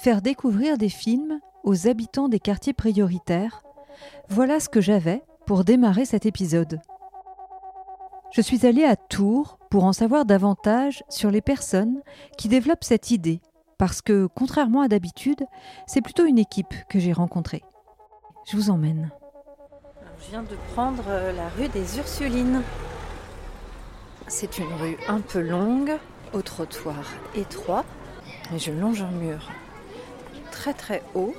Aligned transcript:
faire 0.00 0.22
découvrir 0.22 0.78
des 0.78 0.88
films 0.88 1.40
aux 1.62 1.86
habitants 1.86 2.28
des 2.28 2.40
quartiers 2.40 2.72
prioritaires. 2.72 3.62
Voilà 4.30 4.58
ce 4.58 4.70
que 4.70 4.80
j'avais 4.80 5.22
pour 5.44 5.62
démarrer 5.62 6.06
cet 6.06 6.24
épisode. 6.24 6.80
Je 8.32 8.40
suis 8.40 8.64
allée 8.64 8.84
à 8.84 8.96
Tours 8.96 9.58
pour 9.68 9.84
en 9.84 9.92
savoir 9.92 10.24
davantage 10.24 11.04
sur 11.10 11.30
les 11.30 11.42
personnes 11.42 12.00
qui 12.38 12.48
développent 12.48 12.84
cette 12.84 13.10
idée, 13.10 13.42
parce 13.76 14.00
que, 14.00 14.26
contrairement 14.34 14.80
à 14.80 14.88
d'habitude, 14.88 15.44
c'est 15.86 16.00
plutôt 16.00 16.24
une 16.24 16.38
équipe 16.38 16.72
que 16.88 16.98
j'ai 16.98 17.12
rencontrée. 17.12 17.62
Je 18.50 18.56
vous 18.56 18.70
emmène. 18.70 19.10
Je 20.18 20.30
viens 20.30 20.42
de 20.42 20.56
prendre 20.72 21.04
euh, 21.08 21.32
la 21.32 21.48
rue 21.50 21.68
des 21.68 21.98
Ursulines. 21.98 22.62
C'est 24.28 24.56
une 24.56 24.72
rue 24.80 24.96
un 25.08 25.20
peu 25.20 25.40
longue, 25.40 25.98
au 26.32 26.40
trottoir 26.40 27.04
étroit, 27.34 27.84
et 28.54 28.58
je 28.58 28.72
longe 28.72 29.02
un 29.02 29.10
mur 29.10 29.50
très 30.50 30.74
très 30.74 31.02
haut, 31.14 31.34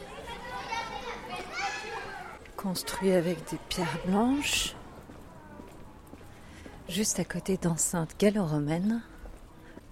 construit 2.55 3.11
avec 3.11 3.37
des 3.49 3.57
pierres 3.69 3.99
blanches, 4.05 4.73
juste 6.89 7.19
à 7.19 7.25
côté 7.25 7.57
d'enceintes 7.57 8.15
gallo-romaines. 8.19 9.01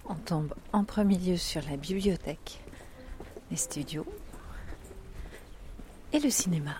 On 0.06 0.14
tombe 0.14 0.54
en 0.72 0.84
premier 0.84 1.16
lieu 1.16 1.36
sur 1.36 1.62
la 1.70 1.76
bibliothèque, 1.76 2.60
les 3.50 3.56
studios 3.56 4.06
et 6.12 6.18
le 6.18 6.30
cinéma. 6.30 6.74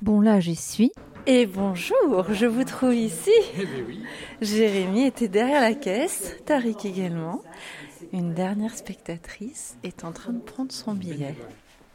Bon 0.00 0.20
là 0.20 0.40
j'y 0.40 0.56
suis. 0.56 0.92
Et 1.26 1.46
bonjour, 1.46 2.26
je 2.34 2.44
vous 2.44 2.64
trouve 2.64 2.94
ici. 2.94 3.30
Eh 3.56 3.64
ben 3.64 3.86
Jérémy 4.42 5.06
était 5.06 5.28
derrière 5.28 5.62
la 5.62 5.72
caisse, 5.72 6.36
Tariq 6.44 6.86
également. 6.86 7.42
Une 8.12 8.34
dernière 8.34 8.76
spectatrice 8.76 9.78
est 9.82 10.04
en 10.04 10.12
train 10.12 10.34
de 10.34 10.40
prendre 10.40 10.70
son 10.70 10.92
billet. 10.92 11.34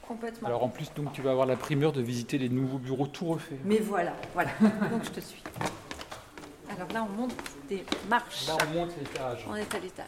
Complètement. 0.08 0.47
Alors 0.47 0.63
en 0.63 0.69
plus, 0.69 0.91
donc 0.95 1.13
tu 1.13 1.21
vas 1.21 1.30
avoir 1.30 1.45
la 1.45 1.58
primeur 1.58 1.91
de 1.91 2.02
visiter 2.02 2.39
les 2.39 2.49
nouveaux 2.49 2.80
bureaux 2.80 3.05
tout 3.05 3.27
refaits. 3.27 3.59
Mais 3.66 3.77
voilà, 3.77 4.16
voilà. 4.33 4.49
donc 4.91 5.03
je 5.03 5.11
te 5.11 5.19
suis. 5.19 5.43
Alors 6.75 6.91
là, 6.91 7.08
on 7.08 7.21
monte 7.21 7.36
des 7.69 7.83
marches. 8.09 8.47
Là, 8.47 8.58
on 8.67 8.73
monte 8.73 8.97
l'étage. 8.99 9.45
On 9.47 9.55
est 9.55 9.75
à 9.75 9.80
l'étage. 9.80 10.08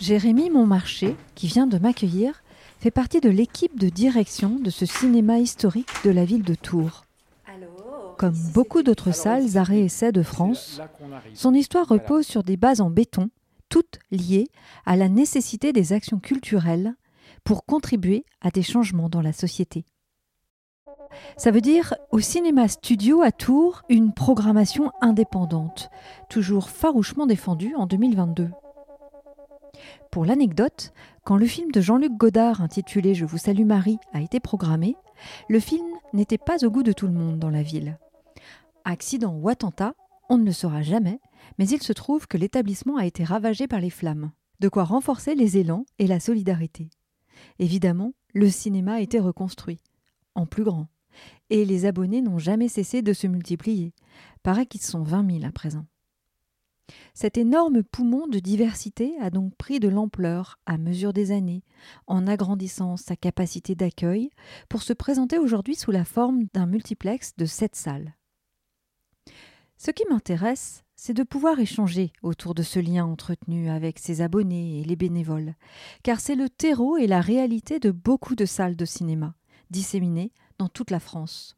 Jérémy 0.00 0.50
Montmarché, 0.50 1.14
qui 1.36 1.46
vient 1.46 1.68
de 1.68 1.78
m'accueillir, 1.78 2.42
fait 2.78 2.90
partie 2.90 3.20
de 3.20 3.30
l'équipe 3.30 3.78
de 3.78 3.88
direction 3.88 4.58
de 4.58 4.70
ce 4.70 4.86
cinéma 4.86 5.38
historique 5.38 5.90
de 6.04 6.10
la 6.10 6.24
ville 6.24 6.42
de 6.42 6.54
Tours. 6.54 7.04
Comme 8.18 8.36
beaucoup 8.52 8.82
d'autres 8.82 9.12
salles 9.12 9.56
arrêts 9.56 9.80
essais 9.80 10.12
de 10.12 10.22
France, 10.22 10.80
son 11.34 11.54
histoire 11.54 11.88
repose 11.88 12.26
sur 12.26 12.42
des 12.42 12.56
bases 12.56 12.80
en 12.80 12.90
béton, 12.90 13.30
toutes 13.68 13.98
liées 14.10 14.46
à 14.86 14.96
la 14.96 15.08
nécessité 15.08 15.72
des 15.72 15.92
actions 15.92 16.20
culturelles 16.20 16.94
pour 17.42 17.64
contribuer 17.64 18.24
à 18.40 18.50
des 18.50 18.62
changements 18.62 19.08
dans 19.08 19.22
la 19.22 19.32
société. 19.32 19.84
Ça 21.36 21.50
veut 21.50 21.60
dire 21.60 21.94
au 22.10 22.20
cinéma 22.20 22.68
studio 22.68 23.22
à 23.22 23.32
Tours 23.32 23.82
une 23.88 24.12
programmation 24.12 24.90
indépendante, 25.00 25.90
toujours 26.28 26.70
farouchement 26.70 27.26
défendue 27.26 27.74
en 27.76 27.86
2022. 27.86 28.50
Pour 30.14 30.24
l'anecdote, 30.24 30.92
quand 31.24 31.36
le 31.36 31.44
film 31.44 31.72
de 31.72 31.80
Jean-Luc 31.80 32.12
Godard 32.12 32.60
intitulé 32.60 33.16
Je 33.16 33.24
vous 33.24 33.36
salue 33.36 33.64
Marie 33.64 33.98
a 34.12 34.20
été 34.20 34.38
programmé, 34.38 34.94
le 35.48 35.58
film 35.58 35.84
n'était 36.12 36.38
pas 36.38 36.64
au 36.64 36.70
goût 36.70 36.84
de 36.84 36.92
tout 36.92 37.08
le 37.08 37.12
monde 37.12 37.40
dans 37.40 37.50
la 37.50 37.64
ville. 37.64 37.98
Accident 38.84 39.34
ou 39.34 39.48
attentat, 39.48 39.96
on 40.28 40.38
ne 40.38 40.44
le 40.44 40.52
saura 40.52 40.82
jamais, 40.82 41.18
mais 41.58 41.68
il 41.68 41.82
se 41.82 41.92
trouve 41.92 42.28
que 42.28 42.38
l'établissement 42.38 42.96
a 42.96 43.06
été 43.06 43.24
ravagé 43.24 43.66
par 43.66 43.80
les 43.80 43.90
flammes, 43.90 44.30
de 44.60 44.68
quoi 44.68 44.84
renforcer 44.84 45.34
les 45.34 45.58
élans 45.58 45.84
et 45.98 46.06
la 46.06 46.20
solidarité. 46.20 46.90
Évidemment, 47.58 48.12
le 48.34 48.48
cinéma 48.50 48.92
a 48.92 49.00
été 49.00 49.18
reconstruit, 49.18 49.80
en 50.36 50.46
plus 50.46 50.62
grand, 50.62 50.86
et 51.50 51.64
les 51.64 51.86
abonnés 51.86 52.22
n'ont 52.22 52.38
jamais 52.38 52.68
cessé 52.68 53.02
de 53.02 53.14
se 53.14 53.26
multiplier. 53.26 53.92
Paraît 54.44 54.66
qu'ils 54.66 54.82
sont 54.82 55.02
20 55.02 55.40
000 55.40 55.44
à 55.44 55.50
présent. 55.50 55.86
Cet 57.14 57.38
énorme 57.38 57.82
poumon 57.82 58.26
de 58.26 58.38
diversité 58.38 59.14
a 59.20 59.30
donc 59.30 59.54
pris 59.56 59.80
de 59.80 59.88
l'ampleur 59.88 60.58
à 60.66 60.78
mesure 60.78 61.12
des 61.12 61.30
années, 61.30 61.62
en 62.06 62.26
agrandissant 62.26 62.96
sa 62.96 63.16
capacité 63.16 63.74
d'accueil 63.74 64.30
pour 64.68 64.82
se 64.82 64.92
présenter 64.92 65.38
aujourd'hui 65.38 65.74
sous 65.74 65.90
la 65.90 66.04
forme 66.04 66.44
d'un 66.52 66.66
multiplex 66.66 67.36
de 67.36 67.46
sept 67.46 67.74
salles. 67.74 68.14
Ce 69.76 69.90
qui 69.90 70.04
m'intéresse, 70.08 70.84
c'est 70.96 71.14
de 71.14 71.22
pouvoir 71.22 71.58
échanger 71.58 72.12
autour 72.22 72.54
de 72.54 72.62
ce 72.62 72.78
lien 72.78 73.04
entretenu 73.04 73.68
avec 73.68 73.98
ses 73.98 74.20
abonnés 74.20 74.80
et 74.80 74.84
les 74.84 74.96
bénévoles, 74.96 75.54
car 76.02 76.20
c'est 76.20 76.36
le 76.36 76.48
terreau 76.48 76.96
et 76.96 77.06
la 77.06 77.20
réalité 77.20 77.80
de 77.80 77.90
beaucoup 77.90 78.36
de 78.36 78.46
salles 78.46 78.76
de 78.76 78.84
cinéma, 78.84 79.34
disséminées 79.70 80.32
dans 80.58 80.68
toute 80.68 80.90
la 80.90 81.00
France. 81.00 81.56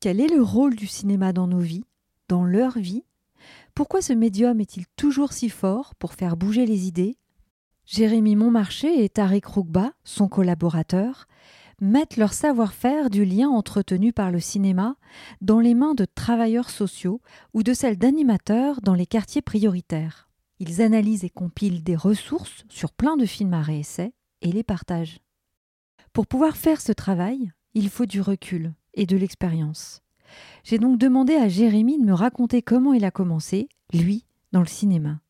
Quel 0.00 0.20
est 0.20 0.28
le 0.28 0.42
rôle 0.42 0.74
du 0.74 0.86
cinéma 0.86 1.32
dans 1.32 1.46
nos 1.46 1.60
vies, 1.60 1.84
dans 2.28 2.44
leur 2.44 2.78
vie 2.78 3.04
pourquoi 3.76 4.00
ce 4.00 4.14
médium 4.14 4.58
est-il 4.58 4.86
toujours 4.96 5.34
si 5.34 5.50
fort 5.50 5.94
pour 5.96 6.14
faire 6.14 6.38
bouger 6.38 6.64
les 6.64 6.86
idées? 6.86 7.18
Jérémy 7.84 8.34
Montmarché 8.34 9.04
et 9.04 9.10
Tariq 9.10 9.46
Rougba, 9.46 9.92
son 10.02 10.28
collaborateur, 10.28 11.26
mettent 11.82 12.16
leur 12.16 12.32
savoir-faire 12.32 13.10
du 13.10 13.26
lien 13.26 13.50
entretenu 13.50 14.14
par 14.14 14.30
le 14.30 14.40
cinéma 14.40 14.96
dans 15.42 15.60
les 15.60 15.74
mains 15.74 15.92
de 15.92 16.06
travailleurs 16.06 16.70
sociaux 16.70 17.20
ou 17.52 17.62
de 17.62 17.74
celles 17.74 17.98
d'animateurs 17.98 18.80
dans 18.80 18.94
les 18.94 19.04
quartiers 19.04 19.42
prioritaires. 19.42 20.30
Ils 20.58 20.80
analysent 20.80 21.24
et 21.24 21.30
compilent 21.30 21.84
des 21.84 21.96
ressources 21.96 22.64
sur 22.70 22.92
plein 22.92 23.18
de 23.18 23.26
films 23.26 23.52
à 23.52 23.60
réessai 23.60 24.14
et 24.40 24.52
les 24.52 24.64
partagent. 24.64 25.20
Pour 26.14 26.26
pouvoir 26.26 26.56
faire 26.56 26.80
ce 26.80 26.92
travail, 26.92 27.52
il 27.74 27.90
faut 27.90 28.06
du 28.06 28.22
recul 28.22 28.72
et 28.94 29.04
de 29.04 29.18
l'expérience. 29.18 30.00
J'ai 30.64 30.78
donc 30.78 30.98
demandé 30.98 31.34
à 31.34 31.48
Jérémy 31.48 31.98
de 31.98 32.04
me 32.04 32.12
raconter 32.12 32.62
comment 32.62 32.92
il 32.92 33.04
a 33.04 33.10
commencé, 33.10 33.68
lui, 33.92 34.24
dans 34.52 34.60
le 34.60 34.66
cinéma. 34.66 35.20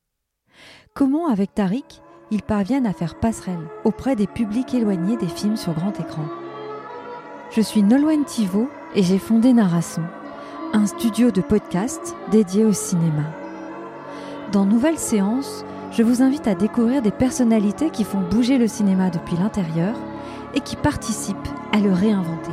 Comment, 0.94 1.28
avec 1.28 1.54
Tariq, 1.54 2.00
ils 2.30 2.42
parviennent 2.42 2.86
à 2.86 2.92
faire 2.92 3.18
passerelle 3.18 3.68
auprès 3.84 4.16
des 4.16 4.26
publics 4.26 4.74
éloignés 4.74 5.16
des 5.16 5.28
films 5.28 5.56
sur 5.56 5.74
grand 5.74 5.98
écran. 6.00 6.24
Je 7.50 7.60
suis 7.60 7.82
Nolwenn 7.82 8.24
Thivaud 8.24 8.68
et 8.94 9.02
j'ai 9.02 9.18
fondé 9.18 9.52
Narration, 9.52 10.02
un 10.72 10.86
studio 10.86 11.30
de 11.30 11.40
podcast 11.40 12.16
dédié 12.30 12.64
au 12.64 12.72
cinéma. 12.72 13.24
Dans 14.52 14.64
Nouvelle 14.64 14.98
Séance, 14.98 15.64
je 15.92 16.02
vous 16.02 16.22
invite 16.22 16.48
à 16.48 16.54
découvrir 16.54 17.02
des 17.02 17.10
personnalités 17.10 17.90
qui 17.90 18.04
font 18.04 18.20
bouger 18.20 18.58
le 18.58 18.68
cinéma 18.68 19.10
depuis 19.10 19.36
l'intérieur 19.36 19.96
et 20.54 20.60
qui 20.60 20.76
participent 20.76 21.36
à 21.72 21.78
le 21.78 21.92
réinventer. 21.92 22.52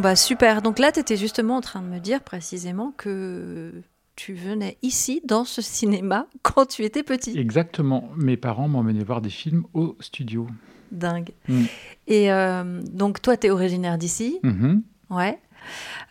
Bon 0.00 0.04
bah 0.04 0.16
super. 0.16 0.62
Donc 0.62 0.78
là, 0.78 0.92
tu 0.92 1.00
étais 1.00 1.18
justement 1.18 1.56
en 1.56 1.60
train 1.60 1.82
de 1.82 1.86
me 1.86 1.98
dire 1.98 2.22
précisément 2.22 2.94
que 2.96 3.82
tu 4.16 4.32
venais 4.32 4.78
ici 4.80 5.20
dans 5.26 5.44
ce 5.44 5.60
cinéma 5.60 6.26
quand 6.42 6.64
tu 6.64 6.84
étais 6.84 7.02
petit. 7.02 7.38
Exactement. 7.38 8.08
Mes 8.16 8.38
parents 8.38 8.66
m'emmenaient 8.66 9.04
voir 9.04 9.20
des 9.20 9.28
films 9.28 9.66
au 9.74 9.98
studio. 10.00 10.46
Dingue. 10.90 11.32
Mm. 11.48 11.64
Et 12.06 12.32
euh, 12.32 12.80
donc 12.90 13.20
toi, 13.20 13.36
tu 13.36 13.48
es 13.48 13.50
originaire 13.50 13.98
d'ici. 13.98 14.40
Mm-hmm. 14.42 14.80
Ouais. 15.10 15.38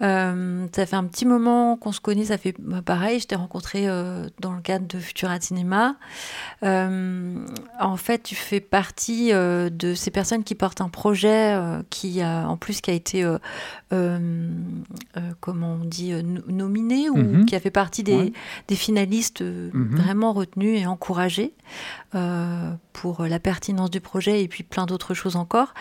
Euh, 0.01 0.67
ça 0.73 0.85
fait 0.85 0.95
un 0.95 1.06
petit 1.06 1.25
moment 1.25 1.75
qu'on 1.75 1.91
se 1.91 2.00
connaît, 2.00 2.25
ça 2.25 2.38
fait 2.38 2.53
bah, 2.59 2.81
pareil, 2.81 3.19
je 3.19 3.27
t'ai 3.27 3.35
rencontré 3.35 3.88
euh, 3.88 4.27
dans 4.39 4.53
le 4.53 4.61
cadre 4.61 4.88
de 4.88 5.00
Futura 5.00 5.39
Cinéma. 5.39 5.95
Euh, 6.63 7.45
en 7.79 7.97
fait, 7.97 8.23
tu 8.23 8.35
fais 8.35 8.61
partie 8.61 9.31
de 9.31 9.94
ces 9.94 10.11
personnes 10.11 10.44
qui 10.44 10.56
portent 10.56 10.81
un 10.81 10.89
projet 10.89 11.57
qui 11.89 12.21
a, 12.21 12.47
en 12.47 12.57
plus, 12.57 12.81
qui 12.81 12.91
a 12.91 12.94
été, 12.94 13.25
comment 15.39 15.73
on 15.81 15.85
dit, 15.85 16.13
nominé 16.47 17.09
ou 17.09 17.17
mhm. 17.17 17.45
qui 17.45 17.55
a 17.55 17.59
fait 17.59 17.71
partie 17.71 18.03
des, 18.03 18.33
des 18.67 18.75
finalistes 18.75 19.41
mhm. 19.41 19.95
vraiment 19.95 20.33
retenus 20.33 20.79
et 20.79 20.85
encouragés 20.85 21.53
pour 22.94 23.23
la 23.23 23.39
pertinence 23.39 23.91
du 23.91 24.01
projet 24.01 24.44
et 24.44 24.47
puis 24.47 24.63
plein 24.63 24.85
d'autres 24.85 25.13
choses 25.13 25.35
encore. 25.35 25.73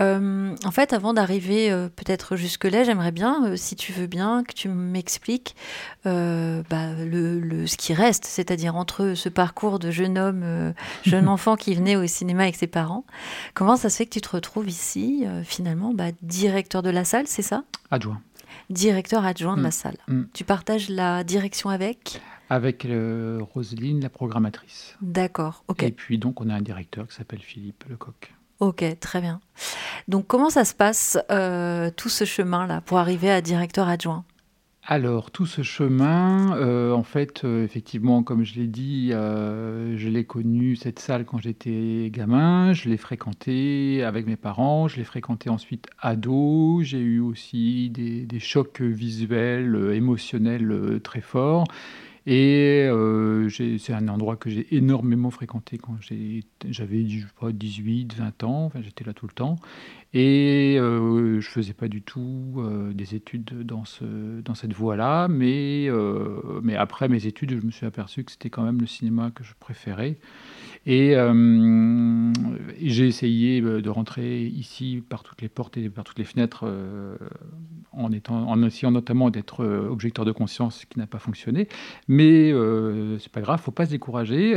en 0.00 0.70
fait, 0.72 0.92
avant 0.92 1.14
d'arriver 1.14 1.70
peut-être 1.96 2.36
jusque-là, 2.36 2.84
j'aimerais 2.84 3.12
bien, 3.16 3.56
si 3.56 3.74
tu 3.74 3.92
veux 3.92 4.06
bien, 4.06 4.44
que 4.44 4.52
tu 4.52 4.68
m'expliques 4.68 5.56
bah, 6.04 6.92
le, 7.04 7.66
ce 7.66 7.76
qui 7.76 7.94
reste, 7.94 8.24
c'est-à-dire 8.24 8.76
entre 8.76 9.14
ce 9.14 9.28
parcours 9.28 9.78
de 9.78 9.90
jeune 9.90 10.18
homme, 10.18 10.74
jeune 11.02 11.28
enfant 11.36 11.56
qui 11.56 11.74
venait 11.74 11.96
au 11.96 12.06
cinéma 12.06 12.44
avec 12.44 12.56
ses 12.56 12.68
parents. 12.68 13.04
Comment 13.54 13.76
ça 13.76 13.90
se 13.90 13.96
fait 13.96 14.06
que 14.06 14.10
tu 14.10 14.20
te 14.20 14.28
retrouves 14.28 14.68
ici, 14.68 15.24
finalement, 15.44 15.92
bah, 15.92 16.12
directeur 16.22 16.82
de 16.82 16.90
la 16.90 17.04
salle, 17.04 17.26
c'est 17.26 17.42
ça? 17.42 17.64
Adjoint. 17.90 18.20
Directeur 18.70 19.24
adjoint 19.24 19.56
de 19.56 19.62
la 19.62 19.68
mm. 19.68 19.72
salle. 19.72 19.96
Mm. 20.08 20.22
Tu 20.32 20.44
partages 20.44 20.88
la 20.88 21.24
direction 21.24 21.70
avec? 21.70 22.20
Avec 22.50 22.84
euh, 22.84 23.40
Roselyne, 23.54 24.00
la 24.00 24.08
programmatrice. 24.08 24.96
D'accord, 25.00 25.64
ok. 25.68 25.82
Et 25.82 25.90
puis 25.90 26.18
donc 26.18 26.40
on 26.40 26.48
a 26.48 26.54
un 26.54 26.62
directeur 26.62 27.08
qui 27.08 27.14
s'appelle 27.14 27.40
Philippe 27.40 27.84
Lecoq. 27.88 28.32
Ok, 28.60 28.84
très 29.00 29.20
bien. 29.20 29.40
Donc 30.08 30.26
comment 30.26 30.50
ça 30.50 30.64
se 30.64 30.74
passe 30.74 31.18
euh, 31.30 31.90
tout 31.94 32.08
ce 32.08 32.24
chemin-là 32.24 32.80
pour 32.80 32.98
arriver 32.98 33.30
à 33.30 33.40
directeur 33.40 33.88
adjoint? 33.88 34.24
Alors, 34.88 35.32
tout 35.32 35.46
ce 35.46 35.62
chemin, 35.62 36.56
euh, 36.58 36.92
en 36.92 37.02
fait, 37.02 37.42
effectivement, 37.42 38.22
comme 38.22 38.44
je 38.44 38.54
l'ai 38.54 38.68
dit, 38.68 39.08
je 39.10 40.08
l'ai 40.08 40.24
connu, 40.24 40.76
cette 40.76 41.00
salle, 41.00 41.24
quand 41.24 41.38
j'étais 41.38 42.08
gamin. 42.12 42.72
Je 42.72 42.88
l'ai 42.88 42.96
fréquenté 42.96 44.04
avec 44.04 44.28
mes 44.28 44.36
parents. 44.36 44.86
Je 44.86 44.96
l'ai 44.96 45.04
fréquenté 45.04 45.50
ensuite 45.50 45.88
ado. 46.00 46.82
J'ai 46.82 47.00
eu 47.00 47.18
aussi 47.18 47.90
des, 47.90 48.26
des 48.26 48.38
chocs 48.38 48.80
visuels, 48.80 49.90
émotionnels 49.92 51.00
très 51.02 51.20
forts. 51.20 51.64
Et 52.26 52.88
euh, 52.90 53.48
c'est 53.48 53.92
un 53.92 54.08
endroit 54.08 54.36
que 54.36 54.50
j'ai 54.50 54.74
énormément 54.74 55.30
fréquenté 55.30 55.78
quand 55.78 55.96
j'avais 56.00 57.04
18, 57.04 58.14
20 58.14 58.42
ans, 58.42 58.64
enfin, 58.64 58.80
j'étais 58.82 59.04
là 59.04 59.12
tout 59.12 59.28
le 59.28 59.32
temps. 59.32 59.56
Et 60.12 60.76
euh, 60.80 61.40
je 61.40 61.48
faisais 61.48 61.72
pas 61.72 61.86
du 61.86 62.02
tout 62.02 62.54
euh, 62.58 62.92
des 62.92 63.14
études 63.14 63.62
dans, 63.62 63.84
ce, 63.84 64.40
dans 64.40 64.56
cette 64.56 64.72
voie-là, 64.72 65.28
mais 65.28 65.88
après 66.76 67.08
mes 67.08 67.26
études, 67.26 67.60
je 67.60 67.64
me 67.64 67.70
suis 67.70 67.86
aperçu 67.86 68.24
que 68.24 68.32
c'était 68.32 68.50
quand 68.50 68.64
même 68.64 68.80
le 68.80 68.86
cinéma 68.86 69.30
que 69.30 69.44
je 69.44 69.52
préférais. 69.60 70.16
Et 70.86 71.16
euh, 71.16 72.32
j'ai 72.80 73.06
essayé 73.06 73.60
euh, 73.60 73.80
de 73.80 73.90
rentrer 73.90 74.44
ici 74.44 75.02
par 75.08 75.22
toutes 75.22 75.42
les 75.42 75.48
portes 75.48 75.76
et 75.76 75.88
par 75.88 76.04
toutes 76.04 76.18
les 76.18 76.24
fenêtres 76.24 76.64
euh, 76.66 77.16
en, 77.92 78.12
étant, 78.12 78.48
en 78.48 78.62
essayant 78.62 78.90
notamment 78.90 79.30
d'être 79.30 79.64
objecteur 79.64 80.24
de 80.24 80.32
conscience, 80.32 80.80
ce 80.80 80.86
qui 80.86 80.98
n'a 80.98 81.06
pas 81.06 81.18
fonctionné. 81.18 81.68
Mais 82.08 82.52
euh, 82.52 83.18
c'est 83.18 83.32
pas 83.32 83.40
grave, 83.40 83.60
faut 83.60 83.70
pas 83.70 83.86
se 83.86 83.90
décourager. 83.90 84.54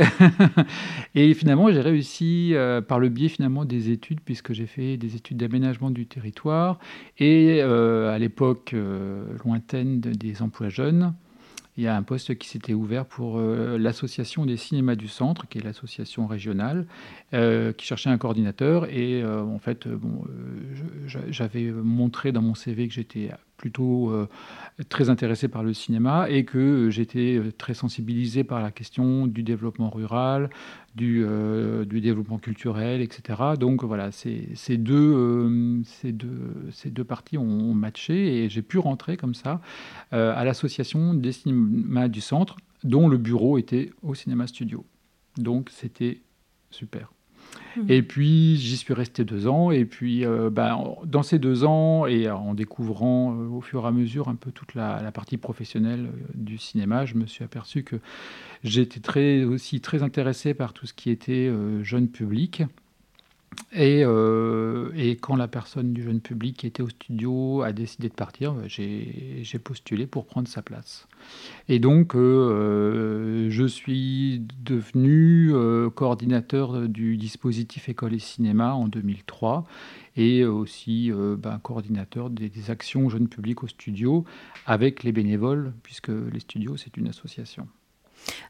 et 1.14 1.34
finalement, 1.34 1.70
j'ai 1.72 1.80
réussi 1.80 2.54
par 2.86 2.98
le 2.98 3.08
biais 3.08 3.28
finalement 3.28 3.64
des 3.64 3.90
études, 3.90 4.20
puisque 4.20 4.52
j'ai 4.52 4.66
fait 4.66 4.96
des 4.96 5.16
études 5.16 5.38
d'aménagement 5.38 5.90
du 5.90 6.06
territoire 6.06 6.78
et 7.18 7.62
à 7.62 8.18
l'époque 8.18 8.74
lointaine 9.44 10.00
des 10.00 10.42
emplois 10.42 10.68
jeunes 10.68 11.14
il 11.80 11.84
y 11.84 11.88
a 11.88 11.96
un 11.96 12.02
poste 12.02 12.36
qui 12.36 12.46
s'était 12.46 12.74
ouvert 12.74 13.06
pour 13.06 13.38
euh, 13.38 13.78
l'association 13.78 14.44
des 14.44 14.58
cinémas 14.58 14.96
du 14.96 15.08
centre, 15.08 15.48
qui 15.48 15.56
est 15.56 15.64
l'association 15.64 16.26
régionale, 16.26 16.86
euh, 17.32 17.72
qui 17.72 17.86
cherchait 17.86 18.10
un 18.10 18.18
coordinateur. 18.18 18.84
Et 18.90 19.22
euh, 19.22 19.42
en 19.42 19.58
fait, 19.58 19.88
bon, 19.88 20.24
j'avais 21.06 21.70
montré 21.70 22.32
dans 22.32 22.42
mon 22.42 22.54
CV 22.54 22.86
que 22.86 22.92
j'étais 22.92 23.30
plutôt 23.60 24.10
euh, 24.10 24.26
très 24.88 25.10
intéressé 25.10 25.46
par 25.46 25.62
le 25.62 25.74
cinéma 25.74 26.30
et 26.30 26.46
que 26.46 26.88
j'étais 26.88 27.36
euh, 27.36 27.52
très 27.52 27.74
sensibilisé 27.74 28.42
par 28.42 28.62
la 28.62 28.70
question 28.70 29.26
du 29.26 29.42
développement 29.42 29.90
rural, 29.90 30.48
du, 30.94 31.22
euh, 31.22 31.84
développement 31.84 32.38
culturel, 32.38 33.02
etc. 33.02 33.38
Donc 33.58 33.84
voilà, 33.84 34.12
ces, 34.12 34.48
ces 34.54 34.78
deux 34.78 35.84
parties 37.06 37.36
ont 37.36 37.74
matché 37.74 38.44
et 38.44 38.48
j'ai 38.48 38.62
pu 38.62 38.78
rentrer 38.78 39.18
comme 39.18 39.34
ça 39.34 39.60
à 40.10 40.44
l'association 40.44 41.12
des 41.12 41.32
cinémas 41.32 42.08
du 42.08 42.22
centre, 42.22 42.56
dont 42.82 43.08
le 43.08 43.18
bureau 43.18 43.58
était 43.58 43.92
au 44.02 44.14
cinéma 44.14 44.46
studio. 44.46 44.86
Donc 45.36 45.68
c'était 45.70 46.22
super. 46.70 47.12
Et 47.88 48.02
puis, 48.02 48.56
j'y 48.56 48.76
suis 48.76 48.94
resté 48.94 49.24
deux 49.24 49.46
ans. 49.46 49.70
Et 49.70 49.84
puis, 49.84 50.24
euh, 50.24 50.50
ben, 50.50 50.96
dans 51.04 51.22
ces 51.22 51.38
deux 51.38 51.64
ans, 51.64 52.06
et 52.06 52.30
en 52.30 52.54
découvrant 52.54 53.32
euh, 53.32 53.48
au 53.48 53.60
fur 53.60 53.84
et 53.84 53.88
à 53.88 53.90
mesure 53.90 54.28
un 54.28 54.34
peu 54.34 54.50
toute 54.50 54.74
la, 54.74 55.10
partie 55.12 55.36
professionnelle 55.36 56.06
euh, 56.06 56.26
du 56.34 56.58
cinéma, 56.58 57.06
je 57.06 57.14
me 57.14 57.26
suis 57.26 57.44
aperçu 57.44 57.82
que 57.82 57.96
j'étais 58.64 59.00
très, 59.00 59.44
aussi 59.44 59.80
très 59.80 60.02
intéressé 60.02 60.54
par 60.54 60.72
tout 60.72 60.86
ce 60.86 60.94
qui 60.94 61.10
était 61.10 61.50
jeune 61.82 62.08
public. 62.08 62.62
Euh, 63.76 64.90
et, 64.94 65.16
quand 65.16 65.36
la 65.36 65.48
personne 65.48 65.92
du 65.92 66.02
jeune 66.02 66.20
public 66.20 66.58
qui 66.58 66.66
était 66.66 66.82
au 66.82 66.88
studio 66.88 67.62
a 67.62 67.72
décidé 67.72 68.08
de 68.08 68.14
partir, 68.14 68.52
euh, 68.52 68.64
j'ai 68.66 69.58
postulé 69.58 70.06
pour 70.06 70.26
prendre 70.26 70.48
sa 70.48 70.62
place. 70.62 71.06
Et 71.68 71.78
donc, 71.78 72.14
euh, 72.14 73.48
je 73.50 73.64
suis 73.64 74.42
devenu 74.64 75.52
coordinateur 75.94 76.88
du 76.88 77.16
dispositif 77.16 77.88
École 77.88 78.14
et 78.14 78.18
Cinéma 78.18 78.74
en 78.74 78.88
2003 78.88 79.64
et 80.16 80.44
aussi 80.44 81.12
ben, 81.12 81.58
coordinateur 81.62 82.30
des, 82.30 82.48
des 82.48 82.70
actions 82.70 83.08
jeunes 83.08 83.28
publics 83.28 83.62
au 83.62 83.68
studio 83.68 84.24
avec 84.66 85.02
les 85.04 85.12
bénévoles, 85.12 85.72
puisque 85.82 86.08
les 86.08 86.40
studios, 86.40 86.76
c'est 86.76 86.96
une 86.96 87.08
association. 87.08 87.68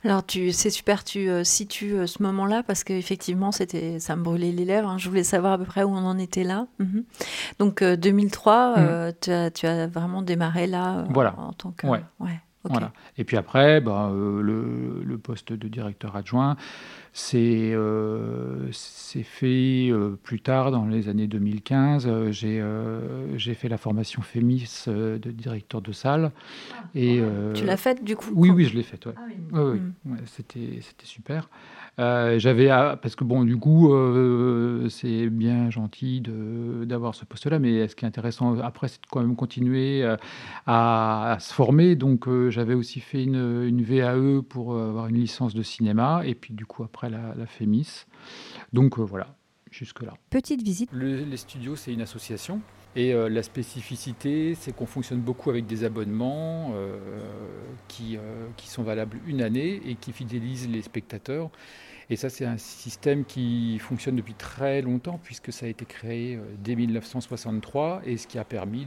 Alors, 0.05 0.25
tu, 0.25 0.53
c'est 0.53 0.71
super, 0.71 1.05
tu 1.05 1.29
euh, 1.29 1.45
situes 1.45 1.95
euh, 1.95 2.07
ce 2.07 2.23
moment-là 2.23 2.63
parce 2.63 2.85
qu'effectivement, 2.85 3.53
c'était, 3.53 3.99
ça 3.99 4.17
me 4.17 4.23
brûlait 4.23 4.53
les 4.53 4.65
lèvres. 4.65 4.89
Hein. 4.89 4.99
Je 4.99 5.09
voulais 5.09 5.25
savoir 5.25 5.55
à 5.55 5.59
peu 5.59 5.65
près 5.65 5.83
où 5.83 5.91
on 5.91 6.05
en 6.05 6.19
était 6.19 6.45
là. 6.45 6.67
Mhm. 6.79 7.05
Donc, 7.59 7.83
2003, 7.85 8.75
euh, 8.79 9.07
mhm. 9.09 9.15
tu, 9.21 9.31
as, 9.31 9.51
tu, 9.51 9.67
as, 9.67 9.87
vraiment 9.87 10.23
démarré 10.23 10.67
là 10.67 11.05
voilà. 11.11 11.35
en 11.39 11.53
tant 11.53 11.73
que. 11.73 11.87
Ouais. 11.87 12.03
Voilà. 12.65 12.93
Et 13.17 13.25
puis 13.25 13.39
après, 13.39 13.81
bah, 13.81 14.11
le, 14.13 15.03
le, 15.03 15.19
poste 15.19 15.55
de 15.55 15.67
directeur 15.67 16.15
adjoint, 16.15 16.57
c'est 17.13 17.73
euh, 17.73 18.71
fait 18.73 19.89
euh, 19.91 20.19
plus 20.23 20.41
tard, 20.41 20.71
dans 20.71 20.87
les 20.87 21.09
années 21.09 21.27
2015. 21.27 22.07
Euh, 22.07 22.33
j'ai 23.37 23.55
fait 23.55 23.69
la 23.69 23.79
formation 23.79 24.23
FEMIS 24.23 24.85
de 24.87 25.31
directeur 25.31 25.83
de 25.83 25.93
salle. 25.93 26.33
Ah, 26.73 26.85
et, 26.95 27.21
tu 27.55 27.65
l'as 27.65 27.77
faite 27.77 28.05
du 28.05 28.17
coup 28.17 28.31
Oui, 28.35 28.51
oui, 28.51 28.65
je 28.65 28.77
l'ai 28.77 28.83
faite. 28.83 29.07
Ouais. 29.07 29.15
Ah, 29.17 29.23
oui. 29.27 29.81
oui, 30.05 30.13
mm. 30.13 30.17
C'était 30.27 30.81
super. 31.03 31.49
Euh, 32.01 32.39
j'avais 32.39 32.69
parce 32.69 33.15
que 33.15 33.25
bon, 33.25 33.45
du 33.45 33.57
coup, 33.57 33.93
euh, 33.93 34.89
c'est 34.89 35.29
bien 35.29 35.71
gentil 35.71 36.23
d'avoir 36.23 37.15
ce 37.15 37.25
poste-là, 37.25 37.59
mais 37.59 37.89
ce 37.89 37.97
qui 37.97 38.05
est 38.05 38.09
intéressant 38.09 38.59
après, 38.61 38.89
c'est 38.89 39.03
de 39.03 39.07
quand 39.11 39.21
même 39.21 39.37
continuer 39.37 40.03
euh, 40.03 40.17
à, 40.67 41.37
se 41.41 41.53
former. 41.53 41.97
Donc, 41.97 42.27
j'avais 42.49 42.75
aussi 42.75 43.01
fait 43.01 43.23
une, 43.25 43.65
une, 43.67 43.83
VAE 43.83 44.43
pour 44.49 44.77
avoir 44.77 45.09
une 45.09 45.17
licence 45.17 45.55
de 45.55 45.63
cinéma, 45.63 46.23
et 46.25 46.35
puis 46.35 46.55
du 46.55 46.65
coup 46.65 46.85
après 46.85 47.00
la, 47.09 47.35
la 47.35 47.47
FEMIS. 47.47 48.07
Donc 48.73 48.99
voilà, 48.99 49.35
jusque 49.71 50.03
là. 50.03 50.15
Petite 50.31 50.63
visite. 50.63 50.91
les 50.93 51.37
studios, 51.37 51.77
c'est 51.77 51.93
une 51.93 52.03
association. 52.03 52.61
Et 52.97 53.13
la 53.13 53.43
spécificité, 53.45 54.57
c'est 54.57 54.75
qu'on 54.75 54.87
fonctionne 54.87 55.21
beaucoup 55.21 55.49
avec 55.49 55.65
des 55.67 55.85
abonnements 55.85 56.75
qui, 57.87 58.19
qui, 58.57 58.69
sont 58.69 58.83
valables 58.83 59.19
une 59.29 59.43
année 59.43 59.81
et 59.87 59.95
qui 59.95 60.13
fidélisent 60.13 60.69
les 60.69 60.83
spectateurs. 60.83 61.51
Et 62.11 62.17
ça, 62.17 62.29
c'est 62.29 62.45
un 62.45 62.59
système 62.59 63.25
qui 63.25 63.79
fonctionne 63.79 64.17
depuis 64.17 64.35
très 64.35 64.83
longtemps, 64.83 65.21
puisque 65.23 65.53
ça 65.53 65.67
a 65.67 65.69
été 65.69 65.85
créé 65.85 66.35
euh, 66.35 66.41
dès 66.59 66.75
1963, 66.75 68.03
et 68.05 68.17
ce 68.17 68.27
qui 68.27 68.37
a 68.37 68.45
permis 68.45 68.85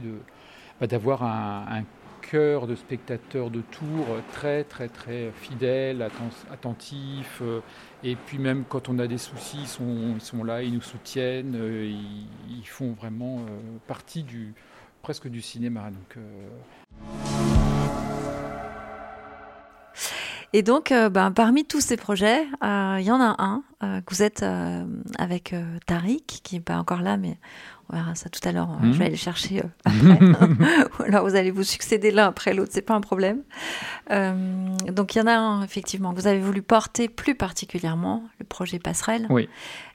bah, 0.78 0.86
d'avoir 0.86 1.22
un, 1.22 1.84
cœur 2.30 2.66
de 2.66 2.74
spectateurs 2.74 3.50
de 3.50 3.60
tour 3.60 4.06
très, 4.32 4.64
très, 4.64 4.88
très 4.88 5.30
fidèle, 5.32 6.06
attentif. 6.50 7.40
Euh, 7.42 7.60
et 8.02 8.16
puis 8.16 8.38
même 8.38 8.64
quand 8.68 8.88
on 8.88 8.98
a 8.98 9.06
des 9.06 9.18
soucis, 9.18 9.58
ils 9.60 9.68
sont, 9.68 10.14
ils 10.14 10.20
sont 10.20 10.44
là, 10.44 10.62
ils 10.62 10.74
nous 10.74 10.80
soutiennent, 10.80 11.56
euh, 11.56 11.90
ils, 12.48 12.66
font 12.66 12.92
vraiment 12.92 13.46
partie 13.86 14.22
du, 14.24 14.54
presque 15.02 15.28
du 15.28 15.40
cinéma. 15.40 15.90
Donc, 15.90 16.18
et 20.56 20.62
donc, 20.62 20.92
euh, 20.92 21.08
ben, 21.08 21.32
parmi 21.32 21.64
tous 21.64 21.80
ces 21.80 21.96
projets, 21.96 22.46
euh, 22.62 22.98
il 23.00 23.04
y 23.04 23.10
en 23.10 23.20
a 23.20 23.34
un 23.42 23.64
euh, 23.82 24.00
que 24.02 24.14
vous 24.14 24.22
êtes 24.22 24.44
avec 25.18 25.52
Tariq, 25.84 26.24
qui 26.44 26.54
n'est 26.54 26.60
pas 26.60 26.76
encore 26.76 27.02
là, 27.02 27.16
mais 27.16 27.38
on 27.88 27.96
verra 27.96 28.14
ça 28.14 28.28
tout 28.28 28.46
à 28.46 28.52
l'heure. 28.52 28.68
Je 28.82 28.88
vais 28.88 28.94
mhm. 28.94 29.00
aller 29.02 29.10
le 29.10 29.16
chercher 29.16 29.62
après. 29.84 30.18
Ou 30.98 31.02
alors 31.02 31.28
vous 31.28 31.34
allez 31.34 31.50
vous 31.50 31.64
succéder 31.64 32.10
l'un 32.10 32.26
après 32.26 32.54
l'autre, 32.54 32.70
c'est 32.72 32.82
pas 32.82 32.94
un 32.94 33.00
problème. 33.00 33.42
donc 34.10 35.14
il 35.14 35.18
y 35.18 35.20
en 35.20 35.26
a 35.26 35.36
un, 35.36 35.62
effectivement, 35.62 36.12
que 36.12 36.20
vous 36.20 36.26
avez 36.26 36.40
voulu 36.40 36.62
porter 36.62 37.08
plus 37.08 37.34
particulièrement, 37.34 38.24
le 38.38 38.44
projet 38.44 38.78
Passerelle. 38.78 39.26
Oui. 39.30 39.48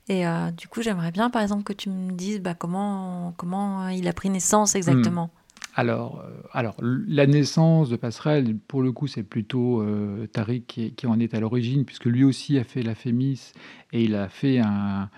Et 0.07 0.23
du 0.57 0.67
coup, 0.67 0.81
j'aimerais 0.81 1.11
bien, 1.11 1.29
par 1.29 1.41
exemple, 1.41 1.63
que 1.63 1.73
tu 1.73 1.89
me 1.89 2.11
dises 2.13 2.41
bah, 2.41 2.55
comment, 2.55 3.33
comment 3.37 3.89
il 3.89 4.07
a 4.07 4.13
pris 4.13 4.29
naissance 4.29 4.75
exactement. 4.75 5.29
Alors, 5.79 6.25
euh, 6.25 6.41
alors, 6.51 6.75
la 6.81 7.25
naissance 7.25 7.89
de 7.89 7.95
Passerelle, 7.95 8.57
pour 8.67 8.81
le 8.81 8.91
coup, 8.91 9.07
c'est 9.07 9.23
plutôt 9.23 9.81
euh, 9.81 10.27
Tariq 10.27 10.93
qui, 10.95 11.07
en 11.07 11.19
est 11.21 11.33
à 11.33 11.39
l'origine, 11.39 11.85
puisque 11.85 12.05
lui 12.05 12.25
aussi 12.25 12.57
a 12.57 12.65
fait 12.65 12.83
la 12.83 12.95
FEMIS 12.95 13.53
et 13.93 14.03
il 14.03 14.15
a 14.15 14.27
fait 14.27 14.59
un, 14.59 15.09